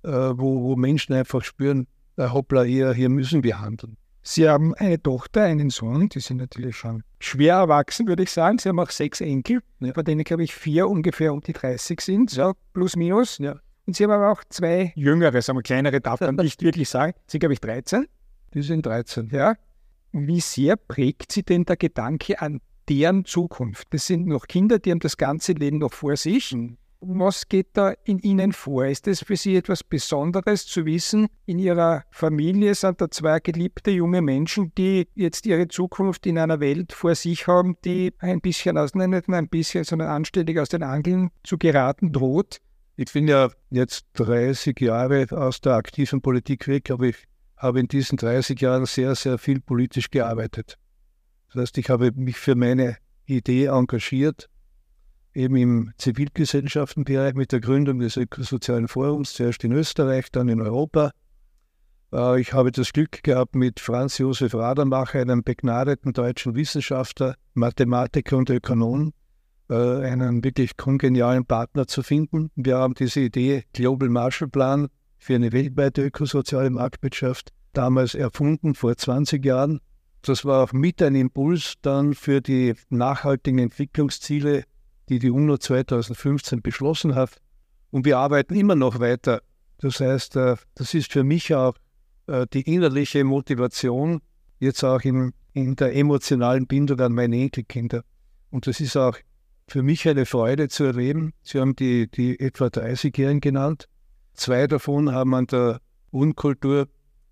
äh, 0.05 0.11
wo, 0.11 0.62
wo 0.62 0.77
Menschen 0.77 1.14
einfach 1.14 1.42
spüren, 1.42 1.87
äh, 2.16 2.29
hoppla, 2.29 2.62
hier, 2.62 2.92
hier 2.92 3.09
müssen 3.09 3.42
wir 3.42 3.59
handeln. 3.61 3.96
Sie 4.22 4.49
haben 4.49 4.75
eine 4.75 5.01
Tochter, 5.01 5.44
einen 5.44 5.70
Sohn, 5.70 6.09
die 6.09 6.18
sind 6.18 6.38
natürlich 6.38 6.77
schon 6.77 7.05
schwer 7.20 7.55
erwachsen, 7.55 8.09
würde 8.09 8.25
ich 8.25 8.33
sagen. 8.33 8.59
Sie 8.59 8.68
haben 8.68 8.81
auch 8.81 8.90
sechs 8.90 9.20
Enkel, 9.20 9.61
ja. 9.79 9.94
von 9.94 10.05
denen, 10.05 10.25
glaube 10.25 10.42
ich, 10.42 10.53
vier 10.53 10.88
ungefähr 10.88 11.33
um 11.33 11.40
die 11.40 11.53
30 11.53 12.01
sind, 12.01 12.31
so 12.31 12.53
plus 12.72 12.96
minus. 12.96 13.38
Ja. 13.38 13.61
Und 13.87 13.94
Sie 13.94 14.03
haben 14.03 14.11
aber 14.11 14.33
auch 14.33 14.42
zwei 14.51 14.92
jüngere, 14.96 15.40
sagen 15.42 15.59
wir 15.59 15.62
kleinere, 15.62 16.01
darf 16.01 16.20
man 16.20 16.35
nicht 16.35 16.61
wirklich 16.61 16.88
sagen. 16.88 17.14
Sie, 17.29 17.38
glaube 17.38 17.53
ich, 17.53 17.61
13. 17.61 18.09
Die 18.53 18.62
sind 18.62 18.85
13. 18.85 19.29
Ja. 19.31 19.55
Wie 20.18 20.40
sehr 20.40 20.76
prägt 20.76 21.31
Sie 21.31 21.42
denn 21.42 21.66
der 21.66 21.76
Gedanke 21.76 22.40
an 22.40 22.62
deren 22.88 23.26
Zukunft? 23.26 23.88
Das 23.90 24.07
sind 24.07 24.26
noch 24.26 24.46
Kinder, 24.46 24.79
die 24.79 24.90
haben 24.90 25.00
das 25.00 25.18
ganze 25.18 25.52
Leben 25.52 25.76
noch 25.76 25.92
vor 25.92 26.16
sich. 26.16 26.55
Mhm. 26.55 26.79
Was 27.00 27.48
geht 27.48 27.68
da 27.74 27.92
in 28.05 28.18
Ihnen 28.20 28.52
vor? 28.52 28.87
Ist 28.87 29.07
es 29.09 29.22
für 29.22 29.37
Sie 29.37 29.57
etwas 29.57 29.85
Besonderes 29.85 30.64
zu 30.64 30.87
wissen, 30.87 31.29
in 31.44 31.59
Ihrer 31.59 32.05
Familie 32.11 32.74
sind 32.74 33.02
da 33.02 33.11
zwei 33.11 33.40
geliebte 33.40 33.90
junge 33.90 34.22
Menschen, 34.22 34.72
die 34.79 35.07
jetzt 35.14 35.44
ihre 35.44 35.68
Zukunft 35.68 36.24
in 36.24 36.38
einer 36.38 36.61
Welt 36.61 36.94
vor 36.94 37.14
sich 37.14 37.46
haben, 37.46 37.76
die 37.85 38.14
ein 38.18 38.40
bisschen 38.40 38.79
aus, 38.79 38.94
nicht 38.94 39.29
ein 39.29 39.48
bisschen, 39.48 39.85
sondern 39.85 40.09
anständig 40.09 40.59
aus 40.59 40.70
den 40.70 40.83
Angeln 40.83 41.31
zu 41.44 41.59
geraten 41.59 42.11
droht? 42.12 42.62
Ich 42.96 43.12
bin 43.12 43.29
ja 43.29 43.50
jetzt 43.68 44.07
30 44.14 44.81
Jahre 44.81 45.26
aus 45.31 45.61
der 45.61 45.74
aktiven 45.74 46.22
Politik 46.22 46.66
weg, 46.68 46.90
aber 46.90 47.05
ich 47.05 47.26
habe 47.57 47.81
in 47.81 47.88
diesen 47.88 48.19
30 48.19 48.61
Jahren 48.61 48.87
sehr, 48.87 49.14
sehr 49.14 49.38
viel 49.38 49.61
politisch 49.61 50.11
gearbeitet. 50.11 50.79
Das 51.49 51.62
heißt, 51.62 51.79
ich 51.79 51.88
habe 51.88 52.12
mich 52.12 52.37
für 52.37 52.55
meine 52.55 52.97
Idee 53.25 53.66
engagiert, 53.66 54.49
eben 55.35 55.57
im 55.57 55.92
Zivilgesellschaftenbereich 55.99 57.35
mit 57.35 57.53
der 57.53 57.61
Gründung 57.61 57.99
des 57.99 58.16
Ökosozialen 58.16 58.88
Forums, 58.88 59.35
zuerst 59.35 59.64
in 59.64 59.73
Österreich, 59.73 60.31
dann 60.31 60.49
in 60.49 60.61
Europa. 60.61 61.12
Äh, 62.12 62.40
ich 62.40 62.53
habe 62.53 62.73
das 62.73 62.92
Glück 62.92 63.23
gehabt, 63.23 63.55
mit 63.55 63.81
Franz 63.81 64.19
Josef 64.19 64.55
Radermacher, 64.55 65.21
einem 65.21 65.42
begnadeten 65.42 66.12
deutschen 66.12 66.55
Wissenschaftler, 66.55 67.37
Mathematiker 67.55 68.37
und 68.37 68.51
Ökonom, 68.51 69.12
äh, 69.69 69.75
einen 69.75 70.42
wirklich 70.45 70.77
kongenialen 70.77 71.45
Partner 71.45 71.87
zu 71.87 72.03
finden. 72.03 72.51
Wir 72.55 72.79
haben 72.79 72.95
diese 72.95 73.21
Idee 73.21 73.64
Global 73.73 74.09
Marshall 74.09 74.49
Plan 74.49 74.88
für 75.26 75.34
eine 75.34 75.50
weltweite 75.50 76.04
ökosoziale 76.04 76.70
Marktwirtschaft 76.70 77.52
damals 77.72 78.14
erfunden, 78.14 78.76
vor 78.76 78.96
20 78.96 79.44
Jahren. 79.44 79.80
Das 80.22 80.44
war 80.44 80.62
auch 80.62 80.72
mit 80.72 81.02
ein 81.02 81.16
Impuls 81.16 81.74
dann 81.82 82.14
für 82.14 82.40
die 82.40 82.74
nachhaltigen 82.90 83.58
Entwicklungsziele, 83.58 84.62
die 85.08 85.18
die 85.18 85.30
UNO 85.30 85.58
2015 85.58 86.62
beschlossen 86.62 87.16
hat. 87.16 87.40
Und 87.90 88.04
wir 88.04 88.18
arbeiten 88.18 88.54
immer 88.54 88.76
noch 88.76 89.00
weiter. 89.00 89.42
Das 89.78 89.98
heißt, 89.98 90.36
äh, 90.36 90.56
das 90.76 90.94
ist 90.94 91.12
für 91.12 91.24
mich 91.24 91.52
auch 91.52 91.74
äh, 92.28 92.46
die 92.52 92.62
innerliche 92.62 93.24
Motivation, 93.24 94.20
jetzt 94.60 94.84
auch 94.84 95.00
in, 95.00 95.32
in 95.52 95.74
der 95.74 95.96
emotionalen 95.96 96.68
Bindung 96.68 97.00
an 97.00 97.12
meine 97.12 97.36
Enkelkinder. 97.36 98.04
Und 98.50 98.68
das 98.68 98.78
ist 98.78 98.96
auch 98.96 99.16
für 99.66 99.82
mich 99.82 100.08
eine 100.08 100.24
Freude 100.24 100.68
zu 100.68 100.84
erleben. 100.84 101.32
Sie 101.42 101.58
haben 101.58 101.74
die, 101.74 102.08
die 102.08 102.38
etwa 102.38 102.66
30-Jährigen 102.66 103.40
genannt. 103.40 103.88
Zwei 104.37 104.66
davon 104.66 105.12
haben 105.12 105.35
an 105.35 105.46
der 105.46 105.81
Unkultur 106.11 106.88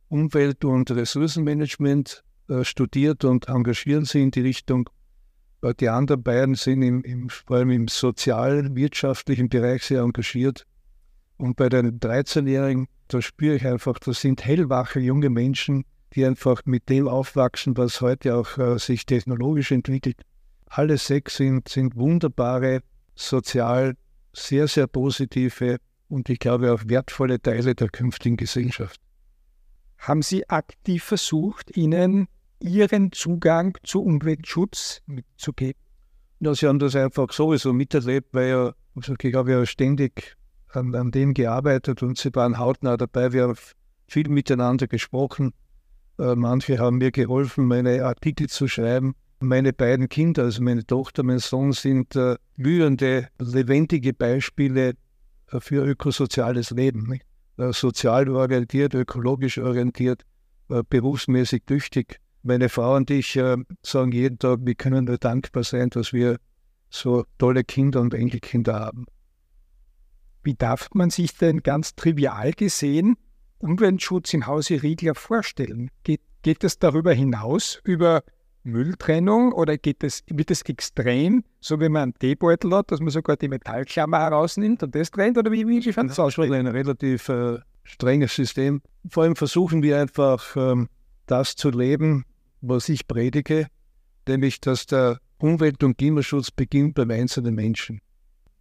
Umwelt- 0.09 0.65
und 0.65 0.91
Ressourcenmanagement 0.91 2.25
äh, 2.49 2.65
studiert 2.65 3.25
und 3.25 3.49
engagieren 3.49 4.05
sich 4.05 4.23
in 4.23 4.31
die 4.31 4.41
Richtung. 4.41 4.89
Die 5.81 5.89
anderen 5.89 6.23
beiden 6.23 6.55
sind 6.57 6.83
im, 6.83 7.03
im, 7.05 7.31
vor 7.31 7.57
allem 7.57 7.71
im 7.71 7.89
sozial-wirtschaftlichen 7.89 9.49
Bereich 9.49 9.83
sehr 9.83 10.03
engagiert. 10.03 10.67
Und 11.39 11.57
bei 11.57 11.71
den 11.71 12.01
13-Jährigen, 12.01 12.87
da 13.09 13.23
spüre 13.23 13.57
ich 13.57 13.67
einfach, 13.67 13.99
das 13.99 14.21
sind 14.21 14.45
hellwache 14.45 15.01
junge 15.01 15.31
Menschen, 15.31 15.85
die 16.15 16.25
einfach 16.25 16.63
mit 16.67 16.89
dem 16.91 17.09
aufwachsen, 17.09 17.77
was 17.77 18.01
heute 18.01 18.37
auch 18.37 18.59
äh, 18.59 18.79
sich 18.79 19.07
technologisch 19.07 19.73
entwickelt. 19.73 20.21
Alle 20.67 20.99
sechs 20.99 21.37
sind, 21.37 21.69
sind 21.69 21.97
wunderbare, 21.97 22.81
sozial 23.15 23.97
sehr, 24.35 24.69
sehr 24.69 24.87
positive 24.87 25.79
und 26.15 26.31
ich 26.31 26.39
glaube 26.39 26.73
auch 26.73 26.83
wertvolle 26.87 27.43
Teile 27.43 27.75
der 27.75 27.89
künftigen 27.89 28.37
Gesellschaft. 28.37 29.01
Haben 29.99 30.23
Sie 30.23 30.49
aktiv 30.49 31.03
versucht, 31.03 31.77
ihnen 31.77 32.29
Ihren 32.61 33.11
Zugang 33.13 33.77
zu 33.83 34.03
Umweltschutz 34.03 35.03
mitzugeben? 35.07 35.81
Ja, 36.41 36.55
Sie 36.55 36.67
haben 36.67 36.79
das 36.79 36.95
einfach 36.95 37.33
sowieso 37.33 37.73
miterlebt, 37.73 38.29
weil 38.33 38.49
ja, 38.49 38.75
also 38.95 39.15
ich 39.21 39.35
habe 39.35 39.51
ja 39.51 39.67
ständig 39.67 40.37
an, 40.69 40.95
an 40.95 41.11
dem 41.11 41.35
gearbeitet 41.35 42.03
und 42.03 42.17
Sie 42.17 42.35
waren 42.35 42.59
hautnah 42.59 42.97
dabei. 42.97 43.33
Wir 43.33 43.43
haben 43.45 43.57
viel 44.07 44.29
miteinander 44.29 44.87
gesprochen. 44.87 45.53
Äh, 46.19 46.37
manche 46.37 46.79
haben 46.79 46.99
mir 46.99 47.11
geholfen, 47.11 47.67
meine 47.67 48.05
Artikel 48.05 48.49
zu 48.49 48.69
schreiben. 48.69 49.15
Meine 49.41 49.73
beiden 49.73 50.09
Kinder, 50.09 50.45
also 50.45 50.63
meine 50.63 50.87
Tochter, 50.87 51.23
mein 51.25 51.41
Sohn, 51.41 51.73
sind 51.73 52.15
äh, 52.15 52.37
blühende, 52.57 53.29
lebendige 53.39 54.13
Beispiele 54.13 54.95
für 55.47 55.85
ökosoziales 55.85 56.71
Leben. 56.71 57.21
Äh, 57.57 57.73
sozial 57.73 58.29
orientiert, 58.29 58.95
ökologisch 58.95 59.59
orientiert, 59.59 60.25
äh, 60.69 60.83
berufsmäßig 60.89 61.65
tüchtig. 61.67 62.21
Meine 62.43 62.69
Frau 62.69 62.97
und 62.97 63.11
ich 63.11 63.37
äh, 63.37 63.57
sagen 63.83 64.13
jeden 64.13 64.39
Tag, 64.39 64.61
wir 64.63 64.75
können 64.75 65.05
nur 65.05 65.19
dankbar 65.19 65.65
sein, 65.65 65.91
dass 65.91 66.13
wir 66.13 66.39
so 66.91 67.25
tolle 67.39 67.65
Kinder 67.65 68.01
und 68.01 68.15
Enkelkinder 68.15 68.75
haben. 68.75 69.07
Wie 70.43 70.55
darf 70.55 70.89
man 70.95 71.11
sich 71.11 71.37
denn 71.37 71.63
ganz 71.63 71.95
trivial 71.95 72.53
gesehen 72.53 73.17
Umweltschutz 73.59 74.35
im 74.35 74.47
Hause 74.47 74.83
Riegler 74.83 75.15
vorstellen? 75.15 75.91
Geht, 76.03 76.21
geht 76.43 76.65
es 76.65 76.79
darüber 76.79 77.15
hinaus, 77.15 77.81
über 77.85 78.23
Mülltrennung 78.65 79.53
oder 79.53 79.77
geht 79.77 80.03
es, 80.03 80.23
wird 80.29 80.51
es 80.51 80.63
extrem, 80.63 81.45
so 81.61 81.81
wie 81.81 81.89
man 81.89 82.03
einen 82.03 82.19
Teebeutel 82.19 82.75
hat, 82.75 82.91
dass 82.91 83.01
man 83.01 83.11
sogar 83.11 83.37
die 83.37 83.49
Metallklammer 83.49 84.19
herausnimmt 84.19 84.83
und 84.83 84.95
das 84.95 85.11
trennt? 85.11 85.39
Oder 85.39 85.53
wie, 85.53 85.67
wie 85.67 85.83
schaut 85.83 86.09
das 86.09 86.19
aus? 86.19 86.39
ein 86.39 86.67
relativ 86.67 87.29
äh, 87.29 87.59
strenges 87.85 88.35
System. 88.35 88.81
Vor 89.09 89.25
allem 89.25 89.37
versuchen 89.37 89.83
wir 89.83 90.01
einfach, 90.01 90.57
ähm, 90.57 90.89
das 91.27 91.57
zu 91.57 91.71
leben, 91.71 92.25
was 92.61 92.89
ich 92.89 93.07
predige, 93.07 93.69
nämlich 94.27 94.61
dass 94.61 94.87
der 94.87 95.19
Umwelt- 95.39 95.85
und 95.85 95.99
Klimaschutz 95.99 96.51
beginnt 96.51 96.95
beim 96.95 97.11
einzelnen 97.11 97.55
Menschen. 97.55 98.01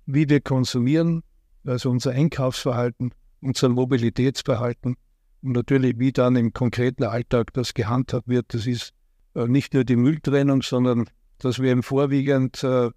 Wie 0.05 0.27
wir 0.27 0.41
konsumieren, 0.41 1.23
also 1.65 1.89
unser 1.89 2.11
Einkaufsverhalten, 2.11 3.13
unser 3.41 3.69
Mobilitätsverhalten 3.69 4.95
und 5.41 5.51
natürlich, 5.53 5.97
wie 5.97 6.11
dann 6.11 6.35
im 6.35 6.51
konkreten 6.51 7.03
Alltag 7.03 7.53
das 7.53 7.73
gehandhabt 7.73 8.27
wird. 8.27 8.53
Das 8.53 8.67
ist 8.67 8.93
nicht 9.35 9.73
nur 9.73 9.83
die 9.83 9.95
Mülltrennung, 9.95 10.61
sondern 10.61 11.09
dass 11.39 11.59
wir 11.59 11.71
im 11.71 11.83
Vorwiegend, 11.83 12.63
äh, 12.63 12.89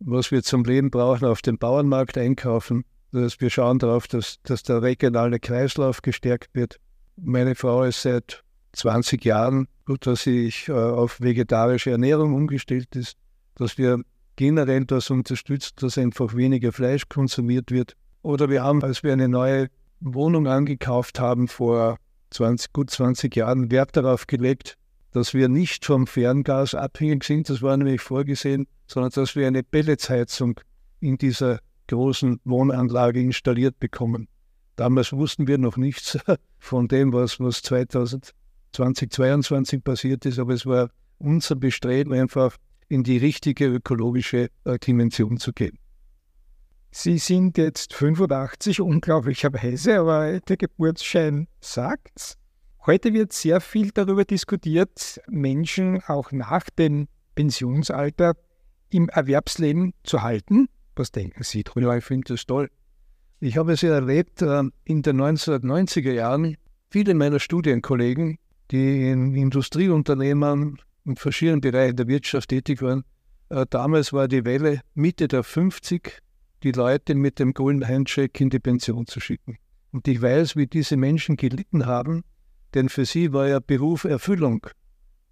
was 0.00 0.30
wir 0.30 0.42
zum 0.42 0.64
Leben 0.64 0.90
brauchen, 0.90 1.26
auf 1.26 1.42
dem 1.42 1.58
Bauernmarkt 1.58 2.18
einkaufen. 2.18 2.84
Dass 3.12 3.40
wir 3.40 3.50
schauen 3.50 3.78
darauf, 3.78 4.06
dass, 4.06 4.40
dass 4.44 4.62
der 4.62 4.82
regionale 4.82 5.40
Kreislauf 5.40 6.00
gestärkt 6.02 6.54
wird. 6.54 6.78
Meine 7.16 7.54
Frau 7.54 7.82
ist 7.82 8.02
seit 8.02 8.44
20 8.72 9.24
Jahren, 9.24 9.66
dass 10.00 10.22
sie 10.22 10.52
äh, 10.68 10.72
auf 10.72 11.20
vegetarische 11.20 11.90
Ernährung 11.90 12.34
umgestellt 12.34 12.94
ist, 12.94 13.16
dass 13.56 13.78
wir 13.78 14.02
generell 14.36 14.84
das 14.84 15.10
unterstützen, 15.10 15.72
dass 15.76 15.98
einfach 15.98 16.34
weniger 16.34 16.72
Fleisch 16.72 17.08
konsumiert 17.08 17.70
wird. 17.70 17.96
Oder 18.22 18.48
wir 18.48 18.62
haben, 18.62 18.82
als 18.82 19.02
wir 19.02 19.12
eine 19.12 19.28
neue 19.28 19.68
Wohnung 20.00 20.46
angekauft 20.46 21.18
haben 21.18 21.48
vor 21.48 21.98
20, 22.30 22.72
gut 22.72 22.90
20 22.90 23.34
Jahren, 23.34 23.70
Wert 23.70 23.96
darauf 23.96 24.26
gelegt, 24.26 24.76
dass 25.12 25.34
wir 25.34 25.48
nicht 25.48 25.84
vom 25.84 26.06
Ferngas 26.06 26.74
abhängig 26.74 27.24
sind, 27.24 27.50
das 27.50 27.60
war 27.62 27.76
nämlich 27.76 28.00
vorgesehen, 28.00 28.66
sondern 28.86 29.12
dass 29.12 29.36
wir 29.36 29.46
eine 29.46 29.62
Pelletsheizung 29.62 30.58
in 31.00 31.18
dieser 31.18 31.60
großen 31.88 32.40
Wohnanlage 32.44 33.20
installiert 33.20 33.78
bekommen. 33.80 34.28
Damals 34.76 35.12
wussten 35.12 35.46
wir 35.46 35.58
noch 35.58 35.76
nichts 35.76 36.18
von 36.58 36.88
dem, 36.88 37.12
was, 37.12 37.38
was 37.40 37.60
2022 37.62 39.84
passiert 39.84 40.24
ist, 40.26 40.38
aber 40.38 40.54
es 40.54 40.64
war 40.64 40.88
unser 41.18 41.56
Bestreben, 41.56 42.14
einfach 42.14 42.56
in 42.88 43.02
die 43.04 43.18
richtige 43.18 43.66
ökologische 43.66 44.48
äh, 44.64 44.78
Dimension 44.78 45.36
zu 45.38 45.52
gehen. 45.52 45.78
Sie 46.92 47.18
sind 47.18 47.56
jetzt 47.56 47.94
85, 47.94 48.80
unglaublicherweise, 48.80 50.00
aber 50.00 50.40
der 50.40 50.56
Geburtsschein 50.56 51.46
sagt's. 51.60 52.36
Heute 52.86 53.12
wird 53.12 53.34
sehr 53.34 53.60
viel 53.60 53.90
darüber 53.90 54.24
diskutiert, 54.24 55.20
Menschen 55.28 56.02
auch 56.06 56.32
nach 56.32 56.70
dem 56.70 57.08
Pensionsalter 57.34 58.34
im 58.88 59.10
Erwerbsleben 59.10 59.92
zu 60.02 60.22
halten. 60.22 60.66
Was 60.96 61.12
denken 61.12 61.42
Sie 61.42 61.62
drüber? 61.62 61.98
Ich 61.98 62.04
finde 62.04 62.32
das 62.32 62.46
toll. 62.46 62.70
Ich 63.38 63.58
habe 63.58 63.72
es 63.72 63.82
ja 63.82 63.92
erlebt 63.92 64.40
äh, 64.40 64.62
in 64.84 65.02
den 65.02 65.20
1990er 65.20 66.12
Jahren. 66.12 66.56
Viele 66.88 67.12
meiner 67.12 67.38
Studienkollegen, 67.38 68.38
die 68.70 69.10
in 69.10 69.34
Industrieunternehmen 69.34 70.80
in 71.04 71.16
verschiedenen 71.16 71.60
Bereichen 71.60 71.96
der 71.96 72.08
Wirtschaft 72.08 72.48
tätig 72.48 72.80
waren. 72.80 73.04
Äh, 73.50 73.66
damals 73.68 74.14
war 74.14 74.26
die 74.26 74.46
Welle 74.46 74.80
Mitte 74.94 75.28
der 75.28 75.44
50, 75.44 76.22
die 76.62 76.72
Leute 76.72 77.14
mit 77.14 77.40
dem 77.40 77.52
Golden 77.52 77.86
Handshake 77.86 78.42
in 78.42 78.48
die 78.48 78.58
Pension 78.58 79.06
zu 79.06 79.20
schicken. 79.20 79.58
Und 79.92 80.08
ich 80.08 80.22
weiß, 80.22 80.56
wie 80.56 80.66
diese 80.66 80.96
Menschen 80.96 81.36
gelitten 81.36 81.84
haben, 81.84 82.24
denn 82.74 82.88
für 82.88 83.04
sie 83.04 83.32
war 83.32 83.48
ja 83.48 83.60
Beruf 83.60 84.04
Erfüllung, 84.04 84.66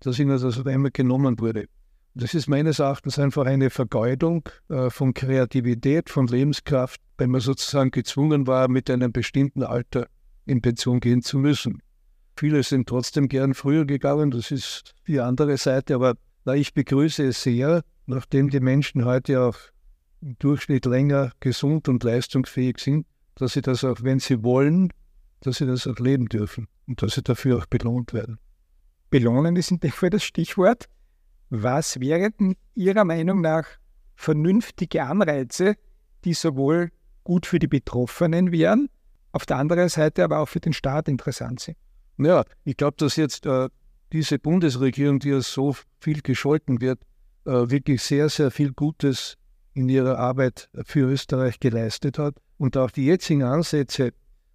dass 0.01 0.19
ihnen 0.19 0.31
das 0.31 0.59
auf 0.59 0.67
einmal 0.67 0.91
genommen 0.91 1.39
wurde. 1.39 1.67
Das 2.15 2.35
ist 2.35 2.49
meines 2.49 2.79
Erachtens 2.81 3.19
einfach 3.19 3.47
eine 3.47 3.71
Vergeudung 3.71 4.49
äh, 4.69 4.91
von 4.91 5.15
Kreativität, 5.15 6.11
von 6.11 6.27
Lebenskraft, 6.27 7.01
wenn 7.17 7.31
man 7.31 7.41
sozusagen 7.41 7.91
gezwungen 7.91 8.47
war, 8.47 8.69
mit 8.69 8.91
einem 8.91 9.13
bestimmten 9.13 9.63
Alter 9.63 10.09
in 10.47 10.61
Pension 10.61 11.01
gehen 11.01 11.23
zu 11.23 11.39
müssen. 11.39 11.81
Viele 12.37 12.63
sind 12.63 12.89
trotzdem 12.89 13.29
gern 13.29 13.55
früher 13.55 13.85
gegangen, 13.85 14.31
das 14.31 14.51
ist 14.51 14.95
die 15.07 15.21
andere 15.21 15.57
Seite, 15.57 15.95
aber 15.95 16.15
na, 16.45 16.55
ich 16.55 16.73
begrüße 16.73 17.25
es 17.25 17.43
sehr, 17.43 17.83
nachdem 18.07 18.49
die 18.49 18.61
Menschen 18.61 19.05
heute 19.05 19.43
auch 19.43 19.57
im 20.21 20.37
Durchschnitt 20.39 20.87
länger 20.87 21.33
gesund 21.41 21.89
und 21.89 22.03
leistungsfähig 22.03 22.79
sind, 22.79 23.07
dass 23.35 23.53
sie 23.53 23.63
das 23.63 23.85
auch, 23.85 24.03
wenn 24.03 24.19
sie 24.19 24.43
wollen, 24.43 24.93
dass 25.41 25.59
sie 25.59 25.67
das 25.67 25.87
auch 25.87 25.99
leben 25.99 26.27
dürfen 26.27 26.69
und 26.87 27.03
dass 27.03 27.15
sie 27.15 27.23
dafür 27.23 27.59
auch 27.59 27.67
belohnt 27.67 28.13
werden. 28.13 28.39
Belohnen 29.11 29.57
ist 29.57 29.71
in 29.71 29.81
dem 29.81 29.91
Fall 29.91 30.11
das 30.11 30.25
Stichwort. 30.25 30.89
Was 31.51 31.99
wären 32.01 32.57
Ihrer 32.75 33.05
Meinung 33.05 33.41
nach 33.41 33.65
vernünftige 34.15 35.05
Anreize, 35.05 35.77
die 36.25 36.35
sowohl 36.35 36.91
gut 37.25 37.47
für 37.47 37.59
die 37.59 37.69
Betroffenen 37.69 38.53
wären, 38.53 38.91
auf 39.33 39.47
der 39.47 39.57
anderen 39.57 39.89
Seite 39.89 40.25
aber 40.25 40.41
auch 40.41 40.49
für 40.49 40.61
den 40.61 40.73
Staat 40.73 41.09
interessant 41.09 41.61
sind? 41.61 41.77
Ja, 42.19 42.45
ich 42.65 42.77
glaube, 42.77 42.97
dass 42.99 43.17
jetzt 43.17 43.47
äh, 43.47 43.69
diese 44.13 44.39
Bundesregierung, 44.39 45.21
die 45.21 45.31
ja 45.31 45.41
so 45.41 45.75
viel 46.01 46.21
gescholten 46.21 46.81
wird, 46.81 47.01
äh, 47.45 47.71
wirklich 47.71 48.03
sehr, 48.03 48.29
sehr 48.29 48.51
viel 48.51 48.73
Gutes 48.73 49.37
in 49.75 49.89
ihrer 49.89 50.19
Arbeit 50.19 50.69
für 50.85 51.11
Österreich 51.11 51.61
geleistet 51.61 52.19
hat. 52.19 52.35
Und 52.57 52.77
auch 52.77 52.91
die 52.91 53.07
jetzigen 53.07 53.45
Ansätze, 53.45 54.13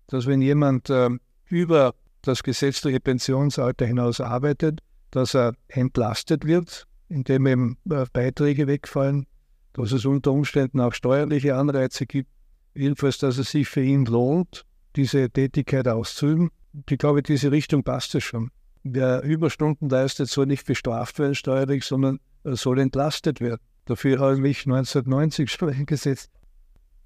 dass 0.07 0.25
wenn 0.27 0.41
jemand 0.41 0.89
äh, 0.89 1.09
über 1.47 1.95
das 2.21 2.43
gesetzliche 2.43 2.99
Pensionsalter 2.99 3.85
hinaus 3.85 4.21
arbeitet, 4.21 4.79
dass 5.11 5.35
er 5.35 5.53
entlastet 5.67 6.45
wird, 6.45 6.87
indem 7.09 7.47
ihm 7.47 7.77
äh, 7.89 8.05
Beiträge 8.11 8.67
wegfallen, 8.67 9.27
dass 9.73 9.91
es 9.91 10.05
unter 10.05 10.31
Umständen 10.31 10.79
auch 10.79 10.93
steuerliche 10.93 11.55
Anreize 11.55 12.05
gibt, 12.05 12.29
jedenfalls, 12.73 13.17
dass 13.17 13.37
es 13.37 13.51
sich 13.51 13.67
für 13.67 13.83
ihn 13.83 14.05
lohnt, 14.05 14.65
diese 14.95 15.29
Tätigkeit 15.29 15.87
auszuüben 15.87 16.51
ich 16.89 16.97
glaube, 16.97 17.21
diese 17.21 17.51
Richtung 17.51 17.83
passt 17.83 18.15
es 18.15 18.23
schon. 18.23 18.49
Wer 18.83 19.21
Überstunden 19.21 19.89
leistet, 19.89 20.29
soll 20.29 20.47
nicht 20.47 20.65
bestraft 20.65 21.19
werden 21.19 21.35
steuerlich, 21.35 21.85
sondern 21.85 22.19
soll 22.43 22.79
entlastet 22.79 23.39
werden. 23.39 23.61
Dafür 23.85 24.19
habe 24.19 24.35
ich 24.35 24.41
mich 24.41 24.65
1990 24.65 25.51
schon 25.51 25.69
eingesetzt. 25.69 26.31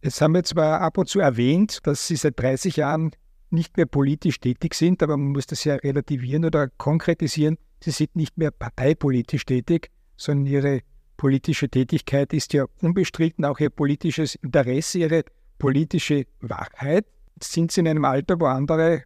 Jetzt 0.08 0.22
haben 0.22 0.36
wir 0.36 0.46
zwar 0.46 0.80
ab 0.80 0.98
und 0.98 1.10
zu 1.10 1.20
erwähnt, 1.20 1.80
dass 1.84 2.08
Sie 2.08 2.16
seit 2.16 2.40
30 2.40 2.78
Jahren 2.78 3.12
nicht 3.50 3.76
mehr 3.76 3.86
politisch 3.86 4.40
tätig 4.40 4.74
sind, 4.74 5.04
aber 5.04 5.18
man 5.18 5.34
muss 5.34 5.48
das 5.48 5.66
ja 5.66 5.76
relativieren 5.76 6.46
oder 6.46 6.70
konkretisieren. 6.70 7.58
Sie 7.84 7.92
sind 7.92 8.16
nicht 8.16 8.38
mehr 8.38 8.52
parteipolitisch 8.52 9.46
tätig, 9.46 9.92
sondern 10.16 10.46
Ihre 10.46 10.80
politische 11.18 11.68
Tätigkeit 11.68 12.32
ist 12.32 12.54
ja 12.54 12.68
unbestritten 12.82 13.44
auch 13.44 13.60
Ihr 13.60 13.70
politisches 13.70 14.36
Interesse, 14.36 15.00
Ihre 15.00 15.26
politische 15.60 16.26
Wahrheit. 16.40 17.06
Jetzt 17.36 17.52
sind 17.52 17.74
Sie 17.74 17.82
in 17.82 17.90
einem 17.90 18.06
Alter, 18.06 18.40
wo 18.40 18.46
andere 18.46 19.04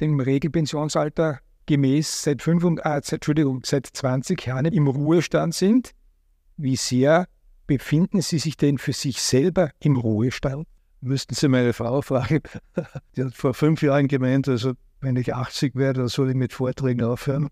dem 0.00 0.18
Regelpensionsalter 0.18 1.38
gemäß 1.66 2.24
seit, 2.24 2.42
5, 2.42 2.80
äh, 2.84 3.00
Entschuldigung, 3.12 3.62
seit 3.64 3.86
20 3.86 4.44
Jahren 4.46 4.64
im 4.64 4.88
Ruhestand 4.88 5.54
sind. 5.54 5.92
Wie 6.56 6.74
sehr 6.74 7.28
befinden 7.70 8.20
Sie 8.20 8.40
sich 8.40 8.56
denn 8.56 8.78
für 8.78 8.92
sich 8.92 9.22
selber 9.22 9.70
im 9.78 9.94
Ruhestand? 9.94 10.66
Müssten 11.00 11.36
Sie 11.36 11.46
meine 11.46 11.72
Frau 11.72 12.02
fragen. 12.02 12.40
Die 13.16 13.22
hat 13.22 13.32
vor 13.36 13.54
fünf 13.54 13.80
Jahren 13.80 14.08
gemeint, 14.08 14.48
also 14.48 14.72
wenn 15.00 15.14
ich 15.14 15.32
80 15.32 15.76
werde, 15.76 16.00
dann 16.00 16.08
soll 16.08 16.30
ich 16.30 16.34
mit 16.34 16.52
Vorträgen 16.52 17.04
aufhören. 17.04 17.46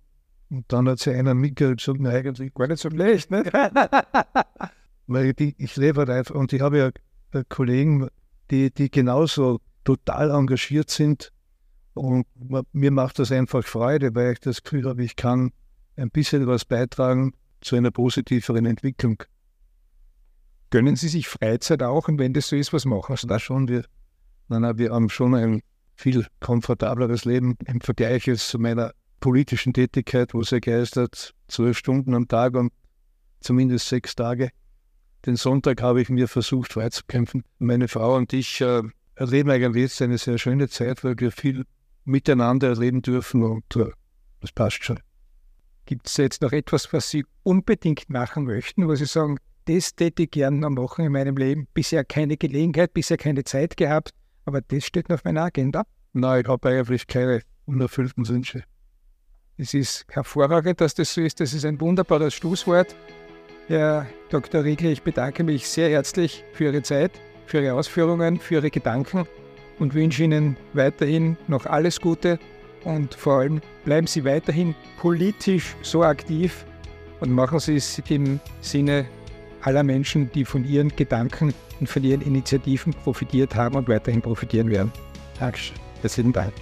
Und 0.50 0.64
dann 0.72 0.88
hat 0.88 0.98
sie 0.98 1.12
einer 1.12 1.34
mitgehört 1.34 1.74
und 1.74 1.78
gesagt, 1.78 2.00
na, 2.00 2.10
eigentlich 2.10 2.52
gar 2.52 2.66
nicht 2.66 2.80
so 2.80 2.90
schlecht. 2.90 3.30
Ne? 3.30 3.44
Weil 5.06 5.34
ich, 5.38 5.54
ich 5.56 5.76
lebe 5.76 6.00
halt 6.00 6.10
einfach 6.10 6.34
und 6.34 6.52
ich 6.52 6.62
habe 6.62 6.78
ja 6.78 6.90
äh, 7.38 7.44
Kollegen, 7.48 8.08
die, 8.50 8.74
die 8.74 8.90
genauso 8.90 9.60
total 9.84 10.32
engagiert 10.32 10.90
sind. 10.90 11.30
Und 11.94 12.26
mir 12.72 12.90
macht 12.90 13.20
das 13.20 13.30
einfach 13.30 13.64
Freude, 13.64 14.12
weil 14.16 14.32
ich 14.32 14.40
das 14.40 14.64
Gefühl 14.64 14.88
habe, 14.88 15.04
ich 15.04 15.14
kann 15.14 15.52
ein 15.94 16.10
bisschen 16.10 16.48
was 16.48 16.64
beitragen 16.64 17.34
zu 17.60 17.76
einer 17.76 17.92
positiveren 17.92 18.66
Entwicklung. 18.66 19.22
Gönnen 20.70 20.96
Sie 20.96 21.08
sich 21.08 21.28
Freizeit 21.28 21.82
auch 21.82 22.08
und 22.08 22.18
wenn 22.18 22.34
das 22.34 22.48
so 22.48 22.56
ist, 22.56 22.72
was 22.72 22.84
machen 22.84 23.16
Sie 23.16 23.26
da 23.26 23.38
schon? 23.38 23.68
Wir, 23.68 23.84
nein, 24.48 24.62
nein, 24.62 24.78
wir 24.78 24.92
haben 24.92 25.08
schon 25.08 25.34
ein 25.34 25.62
viel 25.96 26.26
komfortableres 26.40 27.24
Leben 27.24 27.56
im 27.66 27.80
Vergleich 27.80 28.30
zu 28.36 28.58
meiner 28.58 28.92
politischen 29.20 29.72
Tätigkeit, 29.72 30.34
wo 30.34 30.40
es 30.42 30.50
ja 30.50 30.58
geistert, 30.58 31.34
zwölf 31.48 31.78
Stunden 31.78 32.14
am 32.14 32.28
Tag 32.28 32.54
und 32.54 32.72
zumindest 33.40 33.88
sechs 33.88 34.14
Tage. 34.14 34.50
Den 35.26 35.36
Sonntag 35.36 35.82
habe 35.82 36.00
ich 36.00 36.08
mir 36.08 36.28
versucht 36.28 36.72
freizukämpfen. 36.72 37.44
Meine 37.58 37.88
Frau 37.88 38.16
und 38.16 38.32
ich 38.32 38.60
äh, 38.60 38.82
erleben 39.16 39.50
eigentlich 39.50 39.82
jetzt 39.82 40.02
eine 40.02 40.18
sehr 40.18 40.38
schöne 40.38 40.68
Zeit, 40.68 41.02
weil 41.02 41.18
wir 41.18 41.32
viel 41.32 41.64
miteinander 42.04 42.68
erleben 42.68 43.02
dürfen 43.02 43.42
und 43.42 43.76
äh, 43.76 43.90
das 44.40 44.52
passt 44.52 44.84
schon. 44.84 45.00
Gibt 45.86 46.06
es 46.06 46.16
jetzt 46.16 46.42
noch 46.42 46.52
etwas, 46.52 46.92
was 46.92 47.10
Sie 47.10 47.24
unbedingt 47.42 48.08
machen 48.10 48.44
möchten, 48.44 48.86
wo 48.86 48.94
Sie 48.94 49.06
sagen, 49.06 49.38
das 49.68 49.94
täte 49.94 50.22
ich 50.22 50.30
gerne 50.30 50.56
noch 50.56 50.70
machen 50.70 51.04
in 51.04 51.12
meinem 51.12 51.36
Leben? 51.36 51.68
Bisher 51.74 52.04
keine 52.04 52.36
Gelegenheit, 52.36 52.94
bisher 52.94 53.18
keine 53.18 53.44
Zeit 53.44 53.76
gehabt, 53.76 54.12
aber 54.46 54.62
das 54.62 54.84
steht 54.84 55.08
noch 55.08 55.16
auf 55.16 55.24
meiner 55.24 55.44
Agenda? 55.44 55.84
Nein, 56.14 56.40
ich 56.40 56.48
habe 56.48 56.68
eigentlich 56.70 57.06
keine 57.06 57.42
unerfüllten 57.66 58.26
Wünsche. 58.28 58.64
Es 59.58 59.74
ist 59.74 60.06
hervorragend, 60.08 60.80
dass 60.80 60.94
das 60.94 61.12
so 61.12 61.20
ist. 61.20 61.40
Das 61.40 61.52
ist 61.52 61.64
ein 61.64 61.80
wunderbares 61.80 62.32
Schlusswort. 62.32 62.94
Herr 63.66 64.06
Dr. 64.30 64.64
Riegel, 64.64 64.92
ich 64.92 65.02
bedanke 65.02 65.44
mich 65.44 65.68
sehr 65.68 65.90
herzlich 65.90 66.44
für 66.54 66.64
Ihre 66.64 66.82
Zeit, 66.82 67.12
für 67.44 67.60
Ihre 67.60 67.74
Ausführungen, 67.74 68.38
für 68.40 68.54
Ihre 68.54 68.70
Gedanken 68.70 69.26
und 69.78 69.92
wünsche 69.92 70.24
Ihnen 70.24 70.56
weiterhin 70.72 71.36
noch 71.46 71.66
alles 71.66 72.00
Gute 72.00 72.38
und 72.84 73.14
vor 73.14 73.40
allem 73.40 73.60
bleiben 73.84 74.06
Sie 74.06 74.24
weiterhin 74.24 74.74
politisch 74.98 75.76
so 75.82 76.02
aktiv 76.02 76.64
und 77.20 77.30
machen 77.30 77.58
Sie 77.58 77.76
es 77.76 78.00
im 78.08 78.40
Sinne 78.62 79.06
aller 79.68 79.82
Menschen, 79.82 80.32
die 80.32 80.46
von 80.46 80.64
Ihren 80.64 80.88
Gedanken 80.96 81.52
und 81.78 81.88
von 81.88 82.02
Ihren 82.02 82.22
Initiativen 82.22 82.94
profitiert 83.04 83.54
haben 83.54 83.76
und 83.76 83.86
weiterhin 83.86 84.22
profitieren 84.22 84.70
werden. 84.70 84.90
Dankeschön. 85.38 85.76
Herzlichen 86.00 86.32
Dank. 86.32 86.52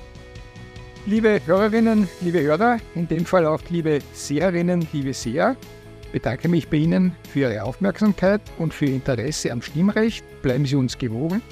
Liebe 1.06 1.40
Hörerinnen, 1.46 2.08
liebe 2.20 2.42
Hörer, 2.42 2.78
in 2.96 3.06
dem 3.06 3.24
Fall 3.24 3.46
auch 3.46 3.60
liebe 3.70 4.00
Seherinnen, 4.12 4.88
liebe 4.92 5.14
Seher, 5.14 5.56
bedanke 6.10 6.48
mich 6.48 6.66
bei 6.68 6.78
Ihnen 6.78 7.14
für 7.32 7.52
Ihre 7.52 7.62
Aufmerksamkeit 7.62 8.40
und 8.58 8.74
für 8.74 8.86
Ihr 8.86 8.96
Interesse 8.96 9.52
am 9.52 9.62
Stimmrecht. 9.62 10.24
Bleiben 10.42 10.66
Sie 10.66 10.74
uns 10.74 10.98
gewogen. 10.98 11.42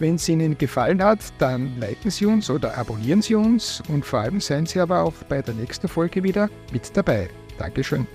Wenn 0.00 0.16
es 0.16 0.28
Ihnen 0.28 0.58
gefallen 0.58 1.04
hat, 1.04 1.20
dann 1.38 1.78
liken 1.78 2.10
Sie 2.10 2.26
uns 2.26 2.50
oder 2.50 2.76
abonnieren 2.76 3.22
Sie 3.22 3.36
uns 3.36 3.80
und 3.86 4.04
vor 4.04 4.18
allem 4.18 4.40
seien 4.40 4.66
Sie 4.66 4.80
aber 4.80 5.02
auch 5.04 5.14
bei 5.28 5.40
der 5.40 5.54
nächsten 5.54 5.86
Folge 5.86 6.24
wieder 6.24 6.50
mit 6.72 6.96
dabei. 6.96 7.28
Dankeschön. 7.58 8.08